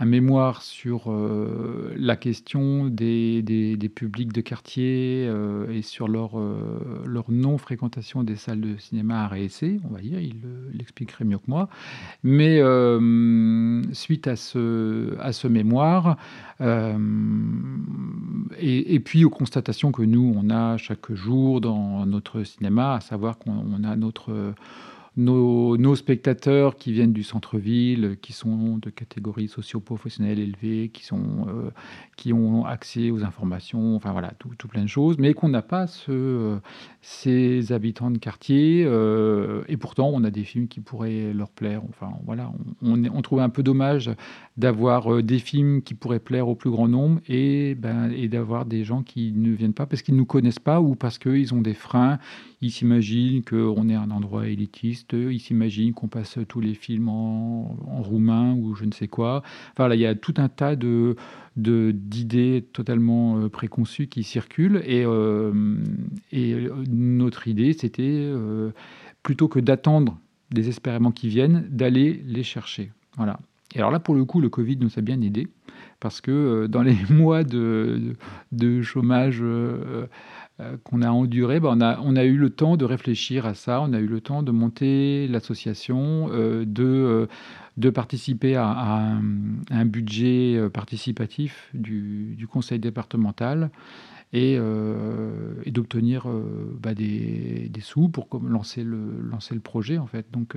un 0.00 0.06
mémoire 0.06 0.62
sur 0.62 1.04
euh, 1.06 1.94
la 1.96 2.16
question 2.16 2.88
des, 2.88 3.42
des, 3.42 3.88
publics 3.88 4.32
de 4.32 4.40
quartier 4.40 5.24
euh, 5.28 5.70
et 5.70 5.82
sur 5.82 6.08
leur, 6.08 6.36
euh, 6.36 7.04
leur 7.06 7.30
non-fréquentation 7.30 8.24
des 8.24 8.34
salles 8.34 8.60
de 8.60 8.76
cinéma 8.76 9.22
à 9.22 9.28
réessayer, 9.28 9.78
on 9.88 9.94
va 9.94 10.00
dire, 10.00 10.18
il 10.18 10.40
l'expliquerait 10.72 11.24
mieux 11.24 11.38
que 11.38 11.46
moi. 11.46 11.68
Mais 12.24 12.60
suite 13.92 14.26
à 14.26 14.34
ce, 14.34 15.16
à 15.20 15.32
ce 15.32 15.46
mémoire, 15.46 16.16
et, 16.60 18.94
et, 18.94 19.00
puis 19.00 19.24
aux 19.24 19.30
constatations 19.30 19.92
que 19.92 20.02
nous, 20.02 20.34
on 20.36 20.50
a 20.50 20.76
chaque 20.76 21.12
jour 21.12 21.60
dans 21.60 22.04
notre 22.06 22.42
cinéma, 22.42 22.94
à 22.94 23.00
savoir 23.00 23.38
qu'on 23.38 23.84
a 23.84 23.96
notre 23.96 24.54
nos, 25.16 25.94
spectateurs 25.94 26.76
qui 26.76 26.92
viennent 26.92 27.12
du 27.12 27.22
centre-ville, 27.22 28.16
qui 28.20 28.32
sont 28.32 28.78
de 28.78 28.90
catégories 28.90 29.48
socio-professionnelles 29.48 30.40
élevées, 30.40 30.88
qui, 30.88 31.04
sont, 31.04 31.46
euh, 31.48 31.70
qui 32.16 32.32
ont 32.32 32.64
accès 32.64 33.10
aux 33.10 33.22
informations, 33.22 33.94
enfin 33.94 34.12
voilà, 34.12 34.32
tout, 34.38 34.68
plein 34.68 34.82
de 34.82 34.88
choses, 34.88 35.18
mais 35.18 35.34
qu'on 35.34 35.48
n'a 35.48 35.62
pas 35.62 35.86
euh, 36.08 36.58
ces 37.00 37.72
habitants 37.72 38.10
de 38.10 38.18
quartier. 38.18 38.84
Euh, 38.86 39.62
et 39.68 39.76
pourtant, 39.76 40.10
on 40.12 40.24
a 40.24 40.30
des 40.30 40.44
films 40.44 40.66
qui 40.66 40.80
pourraient 40.80 41.32
leur 41.32 41.50
plaire. 41.50 41.82
Enfin 41.88 42.12
voilà, 42.24 42.52
on, 42.82 43.04
on, 43.04 43.22
trouve 43.22 43.40
un 43.40 43.48
peu 43.48 43.62
dommage 43.62 44.10
d'avoir 44.56 45.22
des 45.22 45.38
films 45.38 45.82
qui 45.82 45.94
pourraient 45.94 46.18
plaire 46.18 46.48
au 46.48 46.54
plus 46.54 46.70
grand 46.70 46.88
nombre 46.88 47.20
et, 47.28 47.74
ben, 47.74 48.10
et 48.10 48.28
d'avoir 48.28 48.64
des 48.64 48.84
gens 48.84 49.02
qui 49.02 49.32
ne 49.32 49.52
viennent 49.52 49.74
pas 49.74 49.86
parce 49.86 50.02
qu'ils 50.02 50.14
ne 50.14 50.20
nous 50.20 50.26
connaissent 50.26 50.58
pas 50.58 50.80
ou 50.80 50.94
parce 50.94 51.18
qu'ils 51.18 51.54
ont 51.54 51.60
des 51.60 51.74
freins. 51.74 52.18
Ils 52.60 52.70
s'imaginent 52.70 53.42
qu'on 53.44 53.88
est 53.90 53.94
un 53.94 54.10
endroit 54.10 54.48
élitiste, 54.48 55.03
ils 55.12 55.40
s'imaginent 55.40 55.92
qu'on 55.92 56.08
passe 56.08 56.38
tous 56.48 56.60
les 56.60 56.74
films 56.74 57.08
en, 57.08 57.76
roumain 58.02 58.54
ou 58.54 58.74
je 58.74 58.84
ne 58.84 58.92
sais 58.92 59.08
quoi. 59.08 59.42
Enfin, 59.72 59.88
là, 59.88 59.94
il 59.94 60.00
y 60.00 60.06
a 60.06 60.14
tout 60.14 60.34
un 60.38 60.48
tas 60.48 60.76
de 60.76 61.16
d'idées 61.56 62.66
totalement 62.72 63.38
euh, 63.38 63.48
préconçues 63.48 64.08
qui 64.08 64.24
circulent. 64.24 64.82
Et, 64.84 65.04
euh, 65.04 65.76
et 66.32 66.56
notre 66.88 67.46
idée, 67.46 67.72
c'était 67.72 68.02
euh, 68.02 68.70
plutôt 69.22 69.48
que 69.48 69.60
d'attendre 69.60 70.18
désespérément 70.50 71.12
qu'ils 71.12 71.30
viennent, 71.30 71.66
d'aller 71.70 72.22
les 72.26 72.42
chercher. 72.42 72.92
Voilà. 73.16 73.38
Et 73.74 73.78
alors 73.78 73.90
là, 73.90 74.00
pour 74.00 74.14
le 74.14 74.24
coup, 74.24 74.40
le 74.40 74.48
Covid 74.48 74.76
nous 74.76 74.90
a 74.96 75.00
bien 75.00 75.20
aidé 75.20 75.48
parce 76.04 76.20
que 76.20 76.66
dans 76.66 76.82
les 76.90 76.98
mois 77.08 77.44
de, 77.44 78.12
chômage 78.82 79.40
euh, 79.42 80.06
qu'on 80.84 81.00
a 81.00 81.08
enduré, 81.08 81.60
ben, 81.60 81.96
on, 82.04 82.14
a, 82.14 82.24
eu 82.24 82.36
le 82.36 82.50
temps 82.50 82.76
de 82.76 82.84
réfléchir 82.84 83.46
à 83.46 83.54
ça, 83.54 83.80
on 83.80 83.94
a 83.94 83.98
eu 83.98 84.06
le 84.06 84.20
temps 84.20 84.42
de 84.42 84.52
monter 84.52 85.26
l'association, 85.28 86.28
euh, 86.30 86.66
de, 86.66 87.26
euh, 87.82 87.90
participer 87.90 88.54
à, 88.54 89.18
un, 89.70 89.86
budget 89.86 90.60
participatif 90.74 91.70
du, 91.72 92.46
conseil 92.52 92.78
départemental 92.78 93.70
et, 94.34 94.58
d'obtenir 95.66 96.26
bah, 96.82 96.92
des, 96.92 97.70
sous 97.80 98.10
pour 98.10 98.28
lancer 98.46 98.84
le, 98.84 99.60
projet 99.62 99.96
en 99.96 100.06
fait. 100.06 100.26
Donc 100.32 100.54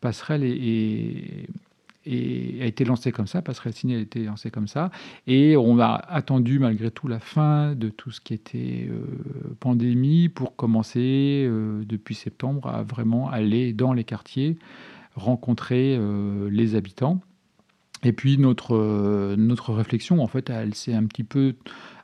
Passerelle 0.00 0.42
est, 0.42 1.48
a 2.06 2.66
été 2.66 2.84
lancé 2.84 3.12
comme 3.12 3.26
ça, 3.26 3.42
Passerelle 3.42 3.72
Ciné 3.72 3.96
a 3.96 3.98
été 3.98 4.24
lancé 4.24 4.50
comme 4.50 4.68
ça, 4.68 4.90
et 5.26 5.56
on 5.56 5.78
a 5.80 5.94
attendu 6.08 6.58
malgré 6.58 6.90
tout 6.90 7.08
la 7.08 7.20
fin 7.20 7.74
de 7.74 7.88
tout 7.88 8.10
ce 8.10 8.20
qui 8.20 8.34
était 8.34 8.88
euh, 8.90 9.54
pandémie 9.60 10.28
pour 10.28 10.56
commencer 10.56 11.46
euh, 11.48 11.82
depuis 11.84 12.14
septembre 12.14 12.68
à 12.68 12.82
vraiment 12.82 13.28
aller 13.30 13.72
dans 13.72 13.92
les 13.92 14.04
quartiers, 14.04 14.56
rencontrer 15.14 15.96
euh, 15.98 16.48
les 16.50 16.74
habitants. 16.74 17.20
Et 18.02 18.12
puis 18.12 18.38
notre, 18.38 19.34
notre 19.36 19.72
réflexion, 19.72 20.22
en 20.22 20.26
fait, 20.26 20.50
elle 20.50 20.74
s'est 20.74 20.94
un 20.94 21.06
petit 21.06 21.24
peu, 21.24 21.54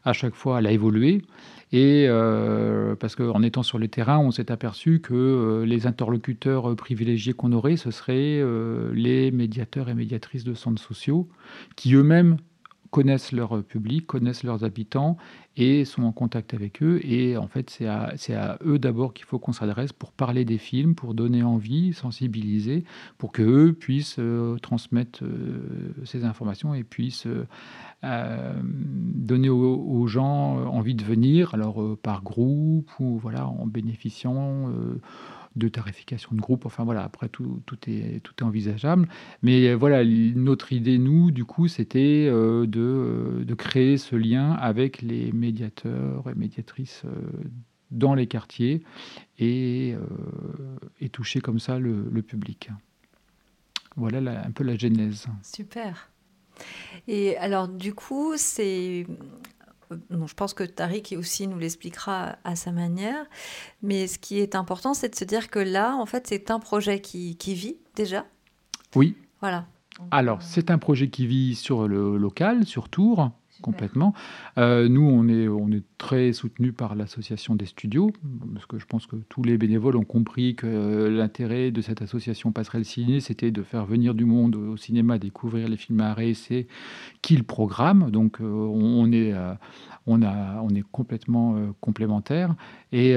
à 0.04 0.12
chaque 0.12 0.34
fois, 0.34 0.58
elle 0.58 0.66
a 0.66 0.72
évolué. 0.72 1.22
Et 1.72 2.06
euh, 2.06 2.94
parce 2.96 3.16
qu'en 3.16 3.42
étant 3.42 3.62
sur 3.62 3.78
le 3.78 3.88
terrain, 3.88 4.18
on 4.18 4.30
s'est 4.30 4.52
aperçu 4.52 5.00
que 5.00 5.14
euh, 5.14 5.64
les 5.64 5.86
interlocuteurs 5.86 6.76
privilégiés 6.76 7.32
qu'on 7.32 7.52
aurait, 7.52 7.76
ce 7.76 7.90
seraient 7.90 8.40
euh, 8.40 8.92
les 8.94 9.30
médiateurs 9.30 9.88
et 9.88 9.94
médiatrices 9.94 10.44
de 10.44 10.52
centres 10.52 10.82
sociaux, 10.82 11.30
qui 11.76 11.94
eux-mêmes 11.94 12.36
connaissent 12.92 13.32
leur 13.32 13.64
public, 13.64 14.06
connaissent 14.06 14.44
leurs 14.44 14.62
habitants 14.62 15.16
et 15.56 15.84
sont 15.84 16.04
en 16.04 16.12
contact 16.12 16.54
avec 16.54 16.80
eux. 16.82 17.00
Et 17.04 17.36
en 17.36 17.48
fait, 17.48 17.68
c'est 17.70 17.86
à, 17.86 18.58
eux 18.64 18.78
d'abord 18.78 19.12
qu'il 19.12 19.26
faut 19.26 19.40
qu'on 19.40 19.52
s'adresse 19.52 19.92
pour 19.92 20.12
parler 20.12 20.44
des 20.44 20.58
films, 20.58 20.94
pour 20.94 21.14
donner 21.14 21.42
envie, 21.42 21.92
sensibiliser, 21.92 22.84
pour 23.18 23.32
qu'eux 23.32 23.72
puissent 23.72 24.20
transmettre 24.62 25.24
ces 26.04 26.24
informations 26.24 26.74
et 26.74 26.84
puissent 26.84 27.26
euh, 28.04 28.52
donner 28.64 29.48
aux, 29.48 30.06
gens 30.08 30.58
euh, 30.58 30.64
envie 30.64 30.96
de 30.96 31.04
venir, 31.04 31.54
alors 31.54 31.80
euh, 31.80 31.96
par 32.02 32.24
groupe 32.24 32.90
ou 32.98 33.16
voilà 33.18 33.46
en 33.46 33.64
bénéficiant 33.64 34.68
de 35.56 35.68
tarification 35.68 36.34
de 36.34 36.40
groupe. 36.40 36.66
Enfin 36.66 36.84
voilà, 36.84 37.02
après 37.04 37.28
tout, 37.28 37.62
tout, 37.66 37.78
est, 37.88 38.20
tout 38.22 38.34
est 38.38 38.42
envisageable. 38.42 39.08
Mais 39.42 39.74
voilà, 39.74 40.04
notre 40.04 40.72
idée, 40.72 40.98
nous, 40.98 41.30
du 41.30 41.44
coup, 41.44 41.68
c'était 41.68 42.26
de, 42.26 42.64
de, 42.66 43.54
créer 43.54 43.98
ce 43.98 44.16
lien 44.16 44.52
avec 44.52 45.02
les 45.02 45.32
médiateurs 45.32 46.28
et 46.28 46.34
médiatrices 46.34 47.02
dans 47.90 48.14
les 48.14 48.26
quartiers 48.26 48.82
et, 49.38 49.94
et 51.00 51.08
toucher 51.10 51.40
comme 51.40 51.58
ça 51.58 51.78
le, 51.78 52.08
le 52.10 52.22
public. 52.22 52.70
Voilà 53.96 54.44
un 54.44 54.50
peu 54.50 54.64
la 54.64 54.76
genèse. 54.76 55.26
Super. 55.42 56.10
Et 57.08 57.36
alors, 57.36 57.68
du 57.68 57.94
coup, 57.94 58.34
c'est. 58.36 59.06
Je 60.10 60.34
pense 60.34 60.54
que 60.54 60.64
Tariq 60.64 61.16
aussi 61.16 61.46
nous 61.46 61.58
l'expliquera 61.58 62.36
à 62.44 62.56
sa 62.56 62.72
manière. 62.72 63.26
Mais 63.82 64.06
ce 64.06 64.18
qui 64.18 64.40
est 64.40 64.54
important, 64.54 64.94
c'est 64.94 65.08
de 65.08 65.14
se 65.14 65.24
dire 65.24 65.50
que 65.50 65.58
là, 65.58 65.96
en 65.96 66.06
fait, 66.06 66.26
c'est 66.26 66.50
un 66.50 66.58
projet 66.58 67.00
qui, 67.00 67.36
qui 67.36 67.54
vit 67.54 67.76
déjà. 67.94 68.26
Oui. 68.94 69.16
Voilà. 69.40 69.66
Alors, 70.10 70.42
c'est 70.42 70.70
un 70.70 70.78
projet 70.78 71.08
qui 71.08 71.26
vit 71.26 71.54
sur 71.54 71.86
le 71.88 72.16
local, 72.16 72.64
sur 72.66 72.88
Tours, 72.88 73.30
complètement. 73.62 74.12
Euh, 74.58 74.88
nous, 74.88 75.08
on 75.08 75.26
est, 75.28 75.48
on 75.48 75.70
est 75.70 75.84
très 75.96 76.34
soutenu 76.34 76.72
par 76.72 76.94
l'association 76.94 77.54
des 77.54 77.64
studios, 77.64 78.12
parce 78.52 78.66
que 78.66 78.78
je 78.78 78.84
pense 78.84 79.06
que 79.06 79.16
tous 79.30 79.42
les 79.42 79.56
bénévoles 79.56 79.96
ont 79.96 80.04
compris 80.04 80.54
que 80.54 81.08
l'intérêt 81.08 81.70
de 81.70 81.80
cette 81.80 82.02
association 82.02 82.52
Passerelle 82.52 82.84
Ciné, 82.84 83.20
c'était 83.20 83.50
de 83.50 83.62
faire 83.62 83.86
venir 83.86 84.14
du 84.14 84.26
monde 84.26 84.56
au 84.56 84.76
cinéma, 84.76 85.18
découvrir 85.18 85.68
les 85.68 85.78
films 85.78 86.00
à 86.00 86.12
réessayer 86.12 86.66
qu'ils 87.22 87.44
programment. 87.44 88.10
Donc, 88.10 88.40
euh, 88.40 88.44
on, 88.44 89.10
est, 89.12 89.32
euh, 89.32 89.54
on, 90.06 90.22
a, 90.22 90.60
on 90.60 90.70
est 90.70 90.84
complètement 90.92 91.56
complémentaires. 91.80 92.54
Et, 92.92 93.12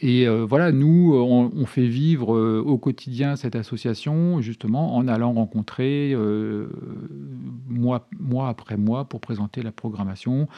et 0.00 0.28
voilà, 0.28 0.70
nous, 0.70 1.14
on, 1.14 1.66
fait 1.66 1.88
vivre 1.88 2.38
au 2.60 2.78
quotidien 2.78 3.34
cette 3.34 3.56
association, 3.56 4.40
justement, 4.40 4.94
en 4.96 5.08
allant 5.08 5.32
rencontrer 5.32 6.14
mois, 7.68 8.08
mois 8.18 8.48
après 8.48 8.76
mois 8.76 8.97
pour 9.04 9.20
présenter 9.20 9.62
la 9.62 9.72
programmation, 9.72 10.48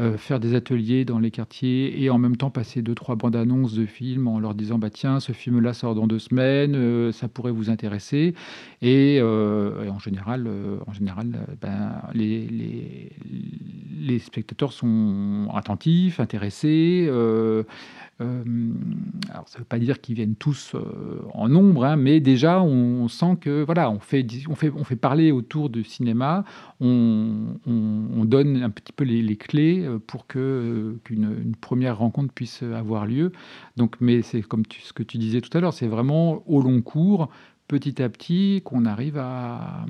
euh, 0.00 0.16
faire 0.16 0.40
des 0.40 0.54
ateliers 0.54 1.04
dans 1.04 1.18
les 1.18 1.30
quartiers 1.30 2.02
et 2.02 2.10
en 2.10 2.18
même 2.18 2.36
temps 2.36 2.50
passer 2.50 2.82
deux, 2.82 2.94
trois 2.94 3.16
bandes 3.16 3.36
annonces 3.36 3.74
de 3.74 3.86
films 3.86 4.26
en 4.26 4.40
leur 4.40 4.54
disant 4.54 4.78
bah, 4.78 4.90
tiens, 4.90 5.20
ce 5.20 5.32
film-là 5.32 5.72
sort 5.72 5.94
dans 5.94 6.06
deux 6.06 6.18
semaines, 6.18 6.74
euh, 6.74 7.12
ça 7.12 7.28
pourrait 7.28 7.52
vous 7.52 7.70
intéresser. 7.70 8.34
Et, 8.82 9.18
euh, 9.20 9.88
en 9.88 9.98
général, 9.98 10.48
en 10.86 10.92
général 10.92 11.46
ben, 11.60 11.92
les, 12.12 12.46
les, 12.46 13.12
les, 14.00 14.18
spectateurs 14.18 14.72
sont 14.72 15.48
attentifs, 15.54 16.20
intéressés. 16.20 17.08
Euh, 18.20 18.44
alors 19.28 19.48
ça 19.48 19.58
ne 19.58 19.60
veut 19.60 19.68
pas 19.68 19.78
dire 19.80 20.00
qu'ils 20.00 20.14
viennent 20.14 20.36
tous 20.36 20.74
euh, 20.74 21.22
en 21.32 21.48
nombre, 21.48 21.84
hein, 21.84 21.96
mais 21.96 22.20
déjà 22.20 22.62
on, 22.62 23.08
sent 23.08 23.36
que 23.40 23.64
voilà, 23.64 23.90
on 23.90 23.98
fait, 23.98 24.24
on 24.48 24.54
fait, 24.54 24.70
on 24.70 24.84
fait 24.84 24.96
parler 24.96 25.32
autour 25.32 25.68
du 25.68 25.82
cinéma, 25.82 26.44
on, 26.80 27.56
on, 27.66 28.24
donne 28.24 28.62
un 28.62 28.70
petit 28.70 28.92
peu 28.92 29.02
les, 29.04 29.36
clés 29.36 29.84
euh, 29.84 29.98
pour 29.98 30.28
que 30.28 30.98
qu'une 31.02 31.54
première 31.60 31.98
rencontre 31.98 32.32
puisse 32.32 32.62
avoir 32.62 33.06
lieu. 33.06 33.32
Donc, 33.76 33.96
mais 34.00 34.22
c'est 34.22 34.42
comme 34.42 34.62
ce 34.70 34.92
que 34.92 35.02
tu 35.02 35.18
disais 35.18 35.40
tout 35.40 35.56
à 35.56 35.60
l'heure, 35.60 35.74
c'est 35.74 35.88
vraiment 35.88 36.42
au 36.46 36.62
long 36.62 36.82
cours, 36.82 37.30
petit 37.66 38.00
à 38.00 38.08
petit, 38.08 38.62
qu'on 38.64 38.86
arrive 38.86 39.18
à, 39.18 39.86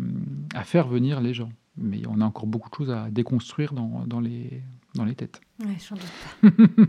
à, 0.54 0.64
faire 0.64 0.88
venir 0.88 1.21
les 1.21 1.35
gens. 1.35 1.50
Mais 1.76 2.02
on 2.09 2.21
a 2.23 2.25
encore 2.25 2.47
beaucoup 2.47 2.71
de 2.71 2.75
choses 2.75 2.90
à 2.90 3.11
déconstruire 3.11 3.75
dans, 3.75 4.04
dans 4.07 4.21
les, 4.21 4.62
dans 4.95 5.04
les 5.04 5.14
têtes. 5.14 5.40
Doute. 6.43 6.88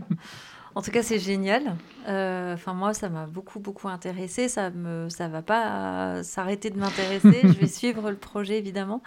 En 0.76 0.82
tout 0.82 0.90
cas, 0.90 1.02
c'est 1.02 1.18
génial. 1.18 1.74
Euh, 2.06 2.52
enfin, 2.52 2.74
moi, 2.74 2.92
ça 2.92 3.08
m'a 3.08 3.24
beaucoup, 3.24 3.60
beaucoup 3.60 3.88
intéressé. 3.88 4.46
Ça 4.50 4.68
me, 4.68 5.08
ça 5.08 5.26
va 5.26 5.40
pas 5.40 6.22
s'arrêter 6.22 6.68
de 6.68 6.78
m'intéresser. 6.78 7.40
je 7.44 7.58
vais 7.58 7.66
suivre 7.66 8.10
le 8.10 8.16
projet, 8.18 8.58
évidemment. 8.58 9.02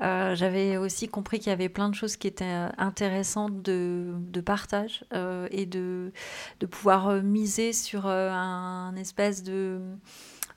Euh, 0.00 0.36
j'avais 0.36 0.76
aussi 0.76 1.08
compris 1.08 1.40
qu'il 1.40 1.48
y 1.48 1.52
avait 1.52 1.68
plein 1.68 1.88
de 1.88 1.96
choses 1.96 2.16
qui 2.16 2.28
étaient 2.28 2.68
intéressantes 2.78 3.62
de, 3.62 4.12
de 4.14 4.40
partage 4.40 5.04
euh, 5.12 5.48
et 5.50 5.66
de, 5.66 6.12
de 6.60 6.66
pouvoir 6.66 7.12
miser 7.20 7.72
sur 7.72 8.06
un 8.06 8.94
espèce 8.94 9.42
de 9.42 9.80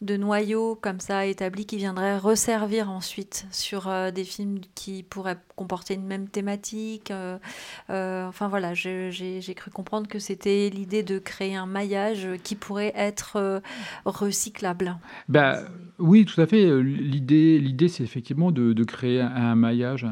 de 0.02 0.18
noyau 0.18 0.76
comme 0.82 1.00
ça 1.00 1.26
établi 1.26 1.66
qui 1.66 1.78
viendrait 1.78 2.18
resservir 2.18 2.90
ensuite 2.90 3.46
sur 3.52 3.90
des 4.14 4.24
films 4.24 4.60
qui 4.76 5.04
pourraient 5.04 5.38
comporter 5.56 5.94
une 5.94 6.06
même 6.06 6.28
thématique. 6.28 7.14
enfin 7.90 8.48
voilà, 8.48 8.74
j'ai 8.74 9.54
cru 9.56 9.72
comprendre 9.72 10.08
que 10.08 10.20
c'était 10.20 10.70
l'idée 10.70 11.04
de 11.04 11.20
créer 11.20 11.56
un 11.56 11.66
maillage 11.66 12.28
qui 12.44 12.56
pourrait 12.56 12.94
être 12.96 13.62
recyclable. 14.06 14.98
Bah, 15.30 15.60
oui, 16.00 16.26
tout 16.26 16.40
à 16.42 16.48
fait. 16.48 16.82
L'idée, 16.82 17.88
c'est 17.88 18.04
effectivement 18.04 18.52
de, 18.52 18.74
de, 18.74 18.84
créer 18.84 19.22
un 19.22 19.56
maillage 19.56 20.08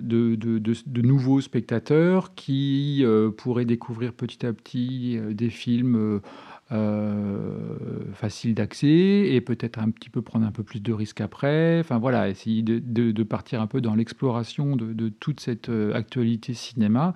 de, 0.00 0.34
de, 0.34 0.58
de, 0.58 1.02
nouveaux 1.02 1.40
spectateurs 1.40 2.34
qui 2.34 3.04
pourraient 3.36 3.66
découvrir 3.66 4.14
petit 4.14 4.46
à 4.46 4.52
petit 4.52 5.18
des 5.30 5.50
films 5.50 5.96
euh, 5.96 6.20
facile 6.68 8.54
d'accès 8.54 8.88
et 8.88 9.40
peut-être 9.40 9.78
un 9.78 9.90
petit 9.90 10.10
peu 10.10 10.22
prendre 10.22 10.46
un 10.46 10.50
peu 10.50 10.62
plus 10.62 10.82
de 10.82 10.92
risques 10.92 11.20
après. 11.20 11.78
Enfin 11.80 11.98
voilà, 11.98 12.28
essayer 12.28 12.62
de, 12.62 13.22
partir 13.22 13.60
un 13.60 13.66
peu 13.66 13.80
dans 13.80 13.94
l'exploration 13.94 14.76
de, 14.76 15.08
toute 15.08 15.40
cette 15.40 15.68
euh, 15.68 15.94
actualité 15.94 16.54
cinéma 16.54 17.14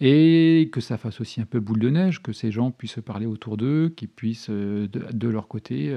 et 0.00 0.68
que 0.72 0.80
ça 0.80 0.98
fasse 0.98 1.20
aussi 1.20 1.40
un 1.40 1.44
peu 1.44 1.60
boule 1.60 1.78
de 1.78 1.88
neige, 1.88 2.22
que 2.22 2.32
ces 2.32 2.50
gens 2.50 2.70
puissent 2.70 2.98
parler 3.04 3.26
autour 3.26 3.56
d'eux, 3.56 3.92
qu'ils 3.96 4.08
puissent 4.08 4.50
euh, 4.50 4.88
de, 4.88 5.28
leur 5.28 5.46
côté 5.46 5.94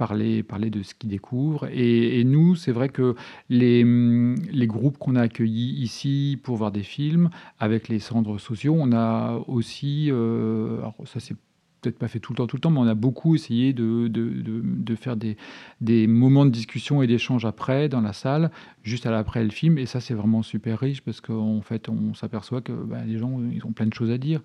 parler, 0.00 0.42
parler 0.42 0.70
de 0.70 0.82
ce 0.82 0.94
qu'ils 0.94 1.10
découvrent. 1.10 1.68
Et, 1.70 2.24
nous, 2.24 2.56
c'est 2.56 2.72
vrai 2.72 2.88
que 2.88 3.14
les, 3.50 3.84
les 3.84 4.66
groupes 4.66 4.96
qu'on 4.96 5.14
a 5.14 5.20
accueillis 5.20 5.74
ici 5.82 6.38
pour 6.42 6.56
voir 6.56 6.72
des 6.72 6.82
films, 6.82 7.28
avec 7.58 7.88
les 7.88 7.98
cendres 7.98 8.38
sociaux, 8.38 8.74
on 8.78 8.92
a 8.92 9.38
aussi, 9.46 10.08
euh, 10.10 10.78
alors 10.78 10.94
ça 11.04 11.20
c'est 11.20 11.36
peut-être 11.82 11.98
pas 11.98 12.08
fait 12.08 12.18
tout 12.18 12.32
le 12.32 12.38
temps, 12.38 12.46
tout 12.46 12.56
le 12.56 12.60
temps, 12.60 12.70
mais 12.70 12.80
on 12.80 12.86
a 12.86 12.94
beaucoup 12.94 13.34
essayé 13.34 13.74
de, 13.74 14.08
de, 14.08 14.42
de, 14.42 14.94
faire 14.94 15.16
des, 15.16 15.36
des, 15.82 16.06
moments 16.06 16.46
de 16.46 16.50
discussion 16.50 17.02
et 17.02 17.06
d'échange 17.06 17.44
après 17.44 17.88
dans 17.90 18.00
la 18.00 18.14
salle, 18.14 18.50
juste 18.82 19.06
à 19.06 19.10
l'après 19.10 19.42
le 19.44 19.50
film. 19.50 19.78
Et 19.78 19.86
ça, 19.86 20.00
c'est 20.00 20.14
vraiment 20.14 20.42
super 20.42 20.78
riche 20.78 21.02
parce 21.02 21.20
qu'en 21.20 21.60
fait, 21.62 21.88
on 21.88 22.14
s'aperçoit 22.14 22.60
que 22.60 22.72
bah, 22.72 22.98
les 23.06 23.18
gens, 23.18 23.40
ils 23.52 23.64
ont 23.64 23.72
plein 23.72 23.86
de 23.86 23.94
choses 23.94 24.10
à 24.10 24.18
dire 24.18 24.40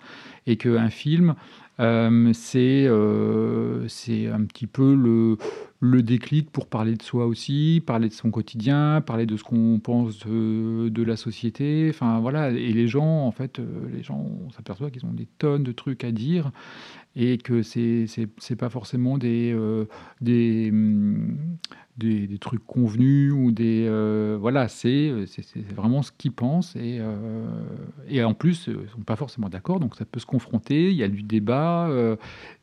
et 0.47 0.57
qu'un 0.57 0.89
film, 0.89 1.35
euh, 1.79 2.31
c'est 2.33 2.85
euh, 2.87 3.85
c'est 3.89 4.27
un 4.27 4.45
petit 4.45 4.67
peu 4.67 4.95
le, 4.95 5.37
le 5.81 6.01
déclic 6.01 6.49
pour 6.49 6.67
parler 6.67 6.95
de 6.95 7.01
soi 7.01 7.25
aussi, 7.25 7.83
parler 7.85 8.07
de 8.07 8.13
son 8.13 8.31
quotidien, 8.31 9.01
parler 9.01 9.25
de 9.25 9.35
ce 9.35 9.43
qu'on 9.43 9.79
pense 9.83 10.19
de, 10.25 11.03
la 11.03 11.17
société. 11.17 11.87
Enfin 11.89 12.19
voilà, 12.19 12.49
et 12.51 12.71
les 12.71 12.87
gens, 12.87 13.25
en 13.25 13.31
fait, 13.31 13.59
euh, 13.59 13.65
les 13.93 14.03
gens, 14.03 14.25
on 14.47 14.49
s'aperçoit 14.51 14.89
qu'ils 14.89 15.05
ont 15.05 15.13
des 15.13 15.27
tonnes 15.37 15.63
de 15.63 15.71
trucs 15.73 16.03
à 16.03 16.11
dire 16.11 16.51
et 17.17 17.37
que 17.37 17.61
c'est 17.61 18.07
pas 18.57 18.69
forcément 18.69 19.17
des 19.17 19.55
des, 20.21 20.69
hum, 20.71 21.37
des, 21.97 22.37
trucs 22.39 22.65
convenus 22.65 23.31
ou 23.33 23.51
des 23.51 23.87
voilà 24.39 24.67
c'est 24.67 25.11
vraiment 25.75 26.01
ce 26.01 26.11
qu'ils 26.11 26.31
pensent 26.31 26.75
et 26.75 26.99
et 28.07 28.23
en 28.23 28.33
plus 28.33 28.67
ils 28.67 28.89
sont 28.89 29.01
pas 29.01 29.15
forcément 29.15 29.49
d'accord 29.49 29.79
donc 29.79 29.95
ça 29.95 30.05
peut 30.05 30.19
se 30.19 30.25
confronter 30.25 30.91
il 30.91 30.95
y 30.95 31.03
a 31.03 31.07
du 31.07 31.23
débat 31.23 31.89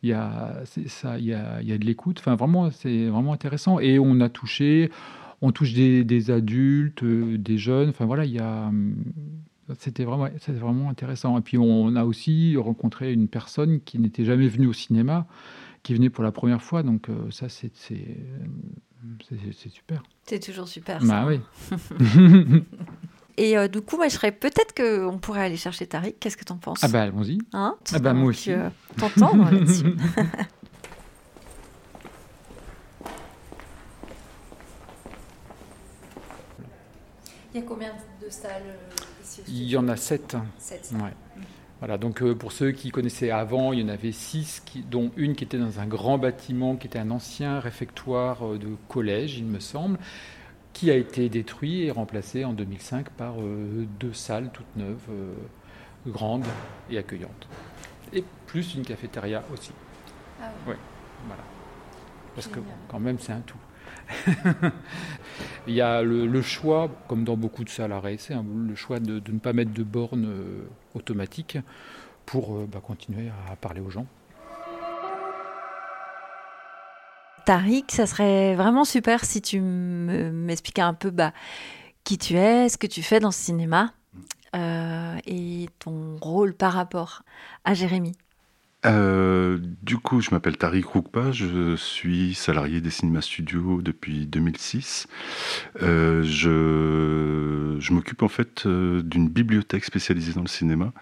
il 0.02 0.08
y 0.08 0.12
a 0.12 0.62
ça 0.86 1.18
il 1.18 1.24
y 1.24 1.34
a 1.34 1.60
il 1.62 1.68
y 1.68 1.72
a 1.72 1.78
de 1.78 1.84
l'écoute 1.84 2.18
enfin 2.20 2.36
vraiment 2.36 2.70
c'est 2.70 3.06
vraiment 3.06 3.32
intéressant 3.32 3.80
et 3.80 3.98
on 3.98 4.20
a 4.20 4.28
touché 4.28 4.90
on 5.40 5.50
touche 5.50 5.72
des, 5.72 6.30
adultes 6.30 7.04
des 7.04 7.58
jeunes 7.58 7.88
enfin 7.88 8.04
voilà 8.04 8.24
il 8.24 8.32
y 8.32 8.38
a 8.38 8.70
c'était 9.78 10.04
vraiment, 10.04 10.28
vraiment 10.48 10.90
intéressant. 10.90 11.38
Et 11.38 11.40
puis 11.40 11.58
on 11.58 11.94
a 11.96 12.04
aussi 12.04 12.56
rencontré 12.56 13.12
une 13.12 13.28
personne 13.28 13.80
qui 13.80 13.98
n'était 13.98 14.24
jamais 14.24 14.48
venue 14.48 14.66
au 14.66 14.72
cinéma, 14.72 15.26
qui 15.82 15.94
venait 15.94 16.10
pour 16.10 16.24
la 16.24 16.32
première 16.32 16.62
fois. 16.62 16.82
Donc 16.82 17.08
euh, 17.08 17.30
ça, 17.30 17.48
c'est 17.48 17.72
super. 19.68 20.02
C'est 20.25 20.40
toujours 20.40 20.68
super. 20.68 21.02
Bah 21.04 21.26
oui. 21.26 21.40
Et 23.38 23.56
euh, 23.56 23.66
du 23.66 23.80
coup, 23.80 23.97
moi, 23.97 24.09
je 24.09 24.14
serais 24.14 24.32
peut-être 24.32 24.75
qu'on 24.75 25.18
pourrait 25.18 25.44
aller 25.44 25.56
chercher 25.56 25.87
Tariq. 25.87 26.16
Qu'est-ce 26.21 26.37
que 26.37 26.44
tu 26.44 26.52
en 26.52 26.59
penses? 26.59 26.80
Ah 26.82 26.88
bah 26.88 27.02
allons-y. 27.02 27.38
Hein? 27.52 27.76
Ah 27.92 27.99
bah 27.99 28.12
moi 28.12 28.28
aussi. 28.28 28.52
Euh, 28.52 28.68
T'entendre 28.99 29.50
là-dessus. 29.50 29.97
Il 37.54 37.61
y 37.61 37.64
a 37.64 37.66
combien 37.66 37.92
de 38.23 38.30
salles 38.30 38.62
il 39.49 39.64
y 39.64 39.76
en 39.76 39.88
a 39.88 39.97
sept. 39.97 40.37
Voilà, 41.82 41.98
donc 41.98 42.22
euh, 42.22 42.32
pour 42.32 42.52
ceux 42.52 42.70
qui 42.70 42.92
connaissaient 42.92 43.32
avant, 43.32 43.73
il 43.73 43.80
y 43.80 43.82
en 43.82 43.88
avait 43.88 44.12
six, 44.12 44.62
dont 44.88 45.10
une 45.16 45.34
qui 45.34 45.42
était 45.42 45.58
dans 45.58 45.80
un 45.80 45.86
grand 45.86 46.16
bâtiment, 46.16 46.76
qui 46.76 46.86
était 46.86 47.00
un 47.00 47.10
ancien 47.10 47.58
réfectoire 47.58 48.47
euh, 48.47 48.56
de 48.56 48.68
collège, 48.86 49.38
il 49.38 49.47
me 49.47 49.58
semble, 49.58 49.99
qui 50.75 50.92
a 50.92 50.95
été 50.95 51.28
détruit 51.28 51.82
et 51.82 51.90
remplacé 51.90 52.45
en 52.45 52.52
2005 52.52 53.10
par 53.10 53.34
euh, 53.40 53.84
deux 53.99 54.12
salles 54.12 54.50
toutes 54.52 54.76
neuves, 54.76 55.08
grandes 56.06 56.45
et 56.88 56.99
accueillantes. 56.99 57.49
Et 58.12 58.23
plus 58.47 58.76
une 58.76 58.84
cafétéria 58.84 59.42
aussi. 59.52 59.73
Ah 60.40 60.52
oui. 60.68 60.76
voilà. 61.26 61.42
Parce 62.36 62.47
que 62.47 62.60
quand 62.86 63.00
même, 63.00 63.18
c'est 63.18 63.32
un 63.32 63.40
tout. 63.40 63.58
Il 65.67 65.75
y 65.75 65.80
a 65.80 66.02
le, 66.02 66.43
choix, 66.43 66.91
comme 67.08 67.25
dans 67.25 67.36
beaucoup 67.36 67.65
de 67.65 67.71
à 67.71 68.00
c'est 68.19 68.34
le 68.34 68.75
choix 68.75 68.99
de, 68.99 69.23
ne 69.32 69.38
pas 69.38 69.52
mettre 69.52 69.73
de 69.73 69.82
bornes 69.82 70.26
euh, 70.26 70.69
automatiques 70.95 71.58
pour 72.26 72.56
euh, 72.56 72.69
bah, 72.71 72.80
continuer 72.84 73.30
à 73.50 73.56
parler 73.56 73.80
aux 73.80 73.91
gens. 73.91 74.06
Tariq, 77.47 77.91
ça 77.91 78.06
serait 78.06 78.54
vraiment 78.54 78.84
super 78.84 79.25
si 79.25 79.43
tu 79.43 79.60
m'expliquais 79.60 80.82
un 80.82 80.95
peu 80.95 81.10
bah, 81.10 81.32
qui 82.04 82.19
tu 82.19 82.36
es, 82.36 82.69
ce 82.69 82.78
que 82.78 82.86
tu 82.86 83.02
fais 83.02 83.21
dans 83.21 83.30
ce 83.30 83.41
cinéma 83.41 83.93
euh, 84.54 85.17
et 85.26 85.67
ton 85.78 86.17
rôle 86.21 86.54
par 86.54 86.73
rapport 86.73 87.23
à 87.65 87.75
Jérémy. 87.75 88.17
Euh, 88.84 89.58
du 89.82 89.97
coup, 89.99 90.21
je 90.21 90.30
m'appelle 90.30 90.56
Tariq 90.56 90.84
Roukpa, 90.86 91.30
je 91.30 91.76
suis 91.76 92.34
salarié 92.34 92.80
des 92.80 92.90
Cinéma 92.90 93.21
Studios 93.21 93.80
depuis 93.80 94.26
2006. 94.26 95.06
Euh, 95.82 96.23
je, 96.25 97.76
je 97.78 97.92
m'occupe 97.92 98.23
en 98.23 98.28
fait 98.28 98.66
euh, 98.66 99.02
d'une 99.02 99.28
bibliothèque 99.28 99.84
spécialisée 99.84 100.32
dans 100.32 100.42
le 100.42 100.49
cinéma. 100.49 100.92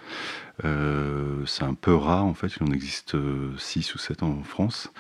c'est 1.47 1.65
un 1.65 1.75
peu 1.75 1.95
rare 1.95 2.27
en 2.27 2.35
fait, 2.35 2.49
il 2.57 2.69
en 2.69 2.73
existe 2.73 3.17
6 3.57 3.95
ou 3.95 3.99
7 3.99 4.23
en 4.23 4.43
France. 4.43 4.93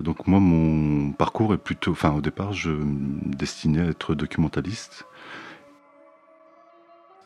Donc 0.00 0.28
moi, 0.28 0.38
mon 0.38 1.10
parcours 1.12 1.52
est 1.54 1.58
plutôt, 1.58 1.92
enfin 1.92 2.12
au 2.12 2.20
départ, 2.20 2.52
je 2.52 2.70
me 2.70 3.34
destinais 3.34 3.80
à 3.80 3.86
être 3.86 4.14
documentaliste 4.14 5.06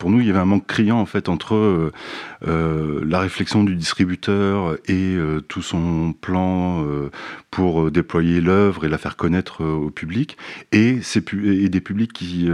pour 0.03 0.11
nous, 0.11 0.21
il 0.21 0.27
y 0.27 0.31
avait 0.31 0.41
un 0.41 0.47
manque 0.47 0.67
criant 0.67 0.99
en 0.99 1.07
fait 1.07 1.29
entre 1.29 1.55
euh, 1.55 1.93
euh, 2.49 3.05
la 3.07 3.21
réflexion 3.21 3.62
du 3.62 3.77
distributeur 3.77 4.75
et 4.88 5.15
euh, 5.15 5.41
tout 5.41 5.62
son 5.62 6.12
plan 6.12 6.85
pour 7.53 7.88
déployer 7.93 8.41
l'œuvre 8.41 8.85
et 8.85 8.88
la 8.88 8.99
faire 8.99 9.17
connaître 9.17 9.62
au 9.62 9.91
public, 9.91 10.37
et, 10.73 10.99
des 11.69 11.81
publics 11.81 12.12
qui, 12.12 12.49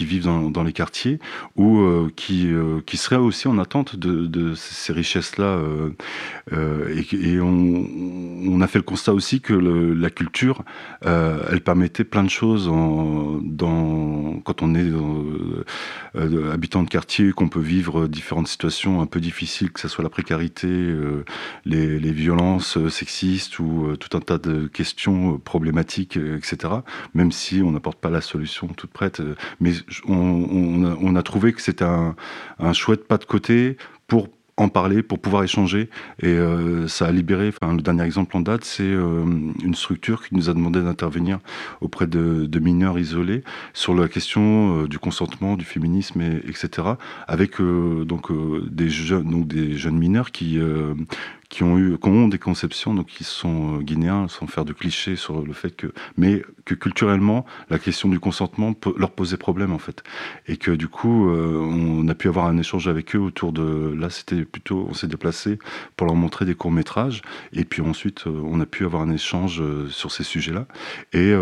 vivent 0.00 0.22
dans, 0.22 0.62
les 0.62 0.72
quartiers 0.72 1.18
ou 1.56 1.82
qui, 2.14 2.46
seraient 2.94 3.16
aussi 3.16 3.48
en 3.48 3.58
attente 3.58 3.96
de, 3.96 4.54
ces 4.54 4.92
richesses-là. 4.92 5.58
et, 6.52 7.40
on, 7.40 8.60
a 8.60 8.66
fait 8.66 8.78
le 8.78 8.84
constat 8.84 9.14
aussi 9.14 9.40
que 9.40 9.54
la 9.54 10.10
culture, 10.10 10.62
elle 11.02 11.62
permettait 11.64 12.04
plein 12.04 12.22
de 12.22 12.30
choses 12.30 12.66
quand 14.44 14.62
on 14.62 14.74
est 14.74 14.90
dans, 16.14 16.59
habitants 16.60 16.82
de 16.82 16.90
quartier, 16.90 17.32
qu'on 17.32 17.48
peut 17.48 17.58
vivre 17.58 18.06
différentes 18.06 18.46
situations 18.46 19.00
un 19.00 19.06
peu 19.06 19.18
difficiles, 19.18 19.72
que 19.72 19.80
ce 19.80 19.88
soit 19.88 20.04
la 20.04 20.10
précarité, 20.10 20.68
euh, 20.68 21.24
les, 21.64 22.12
violences 22.12 22.76
euh, 22.76 22.90
sexistes 22.90 23.58
ou 23.60 23.86
euh, 23.86 23.96
tout 23.96 24.14
un 24.14 24.20
tas 24.20 24.36
de 24.36 24.66
questions 24.66 25.38
problématiques, 25.38 26.18
etc. 26.18 26.74
Même 27.14 27.32
si 27.32 27.62
on 27.62 27.70
n'apporte 27.72 27.98
pas 27.98 28.10
la 28.10 28.20
solution 28.20 28.68
toute 28.68 28.90
prête. 28.90 29.22
mais 29.58 29.72
on, 30.06 31.16
a, 31.16 31.22
trouvé 31.22 31.54
que 31.54 31.62
c'était 31.62 31.86
un, 31.86 32.14
un 32.58 32.74
chouette 32.74 33.08
pas 33.08 33.16
de 33.16 33.24
côté 33.24 33.78
pour 34.06 34.28
en 34.56 34.68
parler, 34.68 35.02
pour 35.02 35.18
pouvoir 35.18 35.44
échanger. 35.44 35.88
Et 36.22 36.28
euh, 36.28 36.88
ça 36.88 37.06
a 37.06 37.12
libéré, 37.12 37.48
enfin, 37.48 37.74
le 37.74 37.82
dernier 37.82 38.04
exemple 38.04 38.36
en 38.36 38.40
date, 38.40 38.64
c'est 38.64 38.82
euh, 38.82 39.24
une 39.62 39.74
structure 39.74 40.26
qui 40.26 40.34
nous 40.34 40.50
a 40.50 40.54
demandé 40.54 40.82
d'intervenir 40.82 41.38
auprès 41.80 42.06
de, 42.06 42.48
mineurs 42.60 42.98
isolés 42.98 43.42
sur 43.72 43.94
la 43.94 44.06
question 44.08 44.82
euh, 44.82 44.88
du 44.88 44.98
consentement, 44.98 45.56
du 45.56 45.64
féminisme, 45.64 46.20
et, 46.20 46.36
etc. 46.48 46.88
Avec 47.26 47.60
donc, 47.60 48.30
des, 48.70 48.90
jeunes, 48.90 49.30
donc 49.30 49.46
des 49.46 49.76
jeunes 49.76 49.98
mineurs 49.98 50.30
qui 50.30 50.58
qui 51.50 51.62
ont 51.62 51.76
eu, 51.76 51.98
qui 51.98 52.08
ont 52.08 52.28
des 52.28 52.38
conceptions, 52.38 52.94
donc 52.94 53.08
qui 53.08 53.24
sont 53.24 53.78
guinéens, 53.78 54.28
sans 54.28 54.46
faire 54.46 54.64
de 54.64 54.72
clichés 54.72 55.16
sur 55.16 55.42
le 55.42 55.52
fait 55.52 55.76
que, 55.76 55.88
mais 56.16 56.42
que 56.64 56.74
culturellement, 56.74 57.44
la 57.68 57.78
question 57.78 58.08
du 58.08 58.18
consentement 58.18 58.72
peut 58.72 58.94
leur 58.96 59.10
poser 59.10 59.36
problème 59.36 59.72
en 59.72 59.78
fait, 59.78 60.02
et 60.46 60.56
que 60.56 60.70
du 60.70 60.88
coup, 60.88 61.28
on 61.28 62.08
a 62.08 62.14
pu 62.14 62.28
avoir 62.28 62.46
un 62.46 62.56
échange 62.56 62.88
avec 62.88 63.14
eux 63.14 63.18
autour 63.18 63.52
de. 63.52 63.94
Là, 63.98 64.08
c'était 64.10 64.44
plutôt. 64.44 64.86
On 64.88 64.94
s'est 64.94 65.08
déplacé 65.08 65.58
pour 65.96 66.06
leur 66.06 66.16
montrer 66.16 66.44
des 66.44 66.54
courts-métrages. 66.54 67.22
Et 67.52 67.64
puis 67.64 67.82
ensuite, 67.82 68.26
on 68.26 68.60
a 68.60 68.66
pu 68.66 68.84
avoir 68.84 69.02
un 69.02 69.10
échange 69.10 69.62
sur 69.88 70.12
ces 70.12 70.24
sujets-là. 70.24 70.66
Et, 71.12 71.34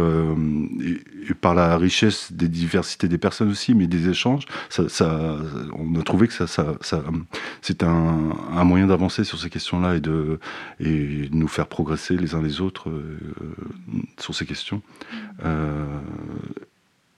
par 1.40 1.54
la 1.54 1.76
richesse 1.76 2.32
des 2.32 2.48
diversités 2.48 3.08
des 3.08 3.18
personnes 3.18 3.50
aussi, 3.50 3.74
mais 3.74 3.86
des 3.86 4.08
échanges, 4.08 4.46
ça, 4.70 5.36
on 5.72 5.94
a 5.98 6.02
trouvé 6.02 6.26
que 6.28 6.32
ça, 6.32 6.46
c'est 7.60 7.82
un, 7.82 8.64
moyen 8.64 8.86
d'avancer 8.86 9.24
sur 9.24 9.38
ces 9.38 9.50
questions-là 9.50 9.97
et 9.98 10.00
de, 10.00 10.38
nous 11.32 11.48
faire 11.48 11.66
progresser 11.66 12.16
les 12.16 12.34
uns 12.34 12.42
les 12.42 12.60
autres 12.60 12.90
sur 14.18 14.34
ces 14.34 14.46
questions. 14.46 14.82
Euh, 15.44 15.84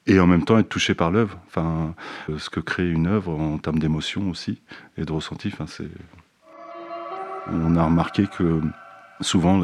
et 0.07 0.19
en 0.19 0.27
même 0.27 0.45
temps 0.45 0.59
être 0.59 0.69
touché 0.69 0.95
par 0.95 1.11
l'œuvre. 1.11 1.39
Enfin, 1.47 1.95
euh, 2.29 2.39
ce 2.39 2.51
que 2.51 2.61
crée 2.61 2.91
une 2.91 3.07
œuvre 3.07 3.39
en 3.39 3.59
termes 3.59 3.79
d'émotion 3.79 4.29
aussi 4.31 4.61
et 4.97 5.05
de 5.05 5.13
ressenti. 5.13 5.51
Enfin, 5.53 5.67
c'est... 5.67 5.91
On 7.47 7.77
a 7.77 7.85
remarqué 7.85 8.27
que 8.27 8.61
souvent 9.21 9.63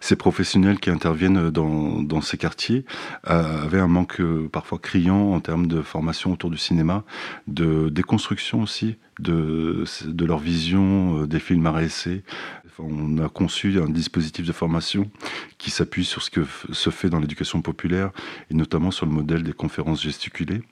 ces 0.00 0.16
professionnels 0.16 0.78
qui 0.78 0.90
interviennent 0.90 1.50
dans, 1.50 2.20
ces 2.20 2.36
quartiers 2.36 2.84
euh, 3.28 3.64
avaient 3.64 3.80
un 3.80 3.88
manque 3.88 4.20
parfois 4.52 4.78
criant 4.78 5.32
en 5.32 5.40
termes 5.40 5.66
de 5.66 5.82
formation 5.82 6.32
autour 6.32 6.50
du 6.50 6.58
cinéma, 6.58 7.04
de 7.46 7.88
déconstruction 7.88 8.62
aussi 8.62 8.96
de, 9.20 9.84
leur 10.24 10.38
vision 10.38 11.26
des 11.26 11.38
films 11.38 11.66
à 11.66 11.72
réessayer, 11.72 12.24
on 12.78 13.18
a 13.18 13.28
conçu 13.28 13.78
un 13.80 13.88
dispositif 13.88 14.46
de 14.46 14.52
formation 14.52 15.10
qui 15.58 15.70
s'appuie 15.70 16.04
sur 16.04 16.22
ce 16.22 16.30
que 16.30 16.44
se 16.72 16.90
fait 16.90 17.08
dans 17.08 17.20
l'éducation 17.20 17.62
populaire 17.62 18.10
et 18.50 18.54
notamment 18.54 18.90
sur 18.90 19.06
le 19.06 19.12
modèle 19.12 19.42
des 19.42 19.52
conférences 19.52 20.02
gesticulées. 20.02 20.62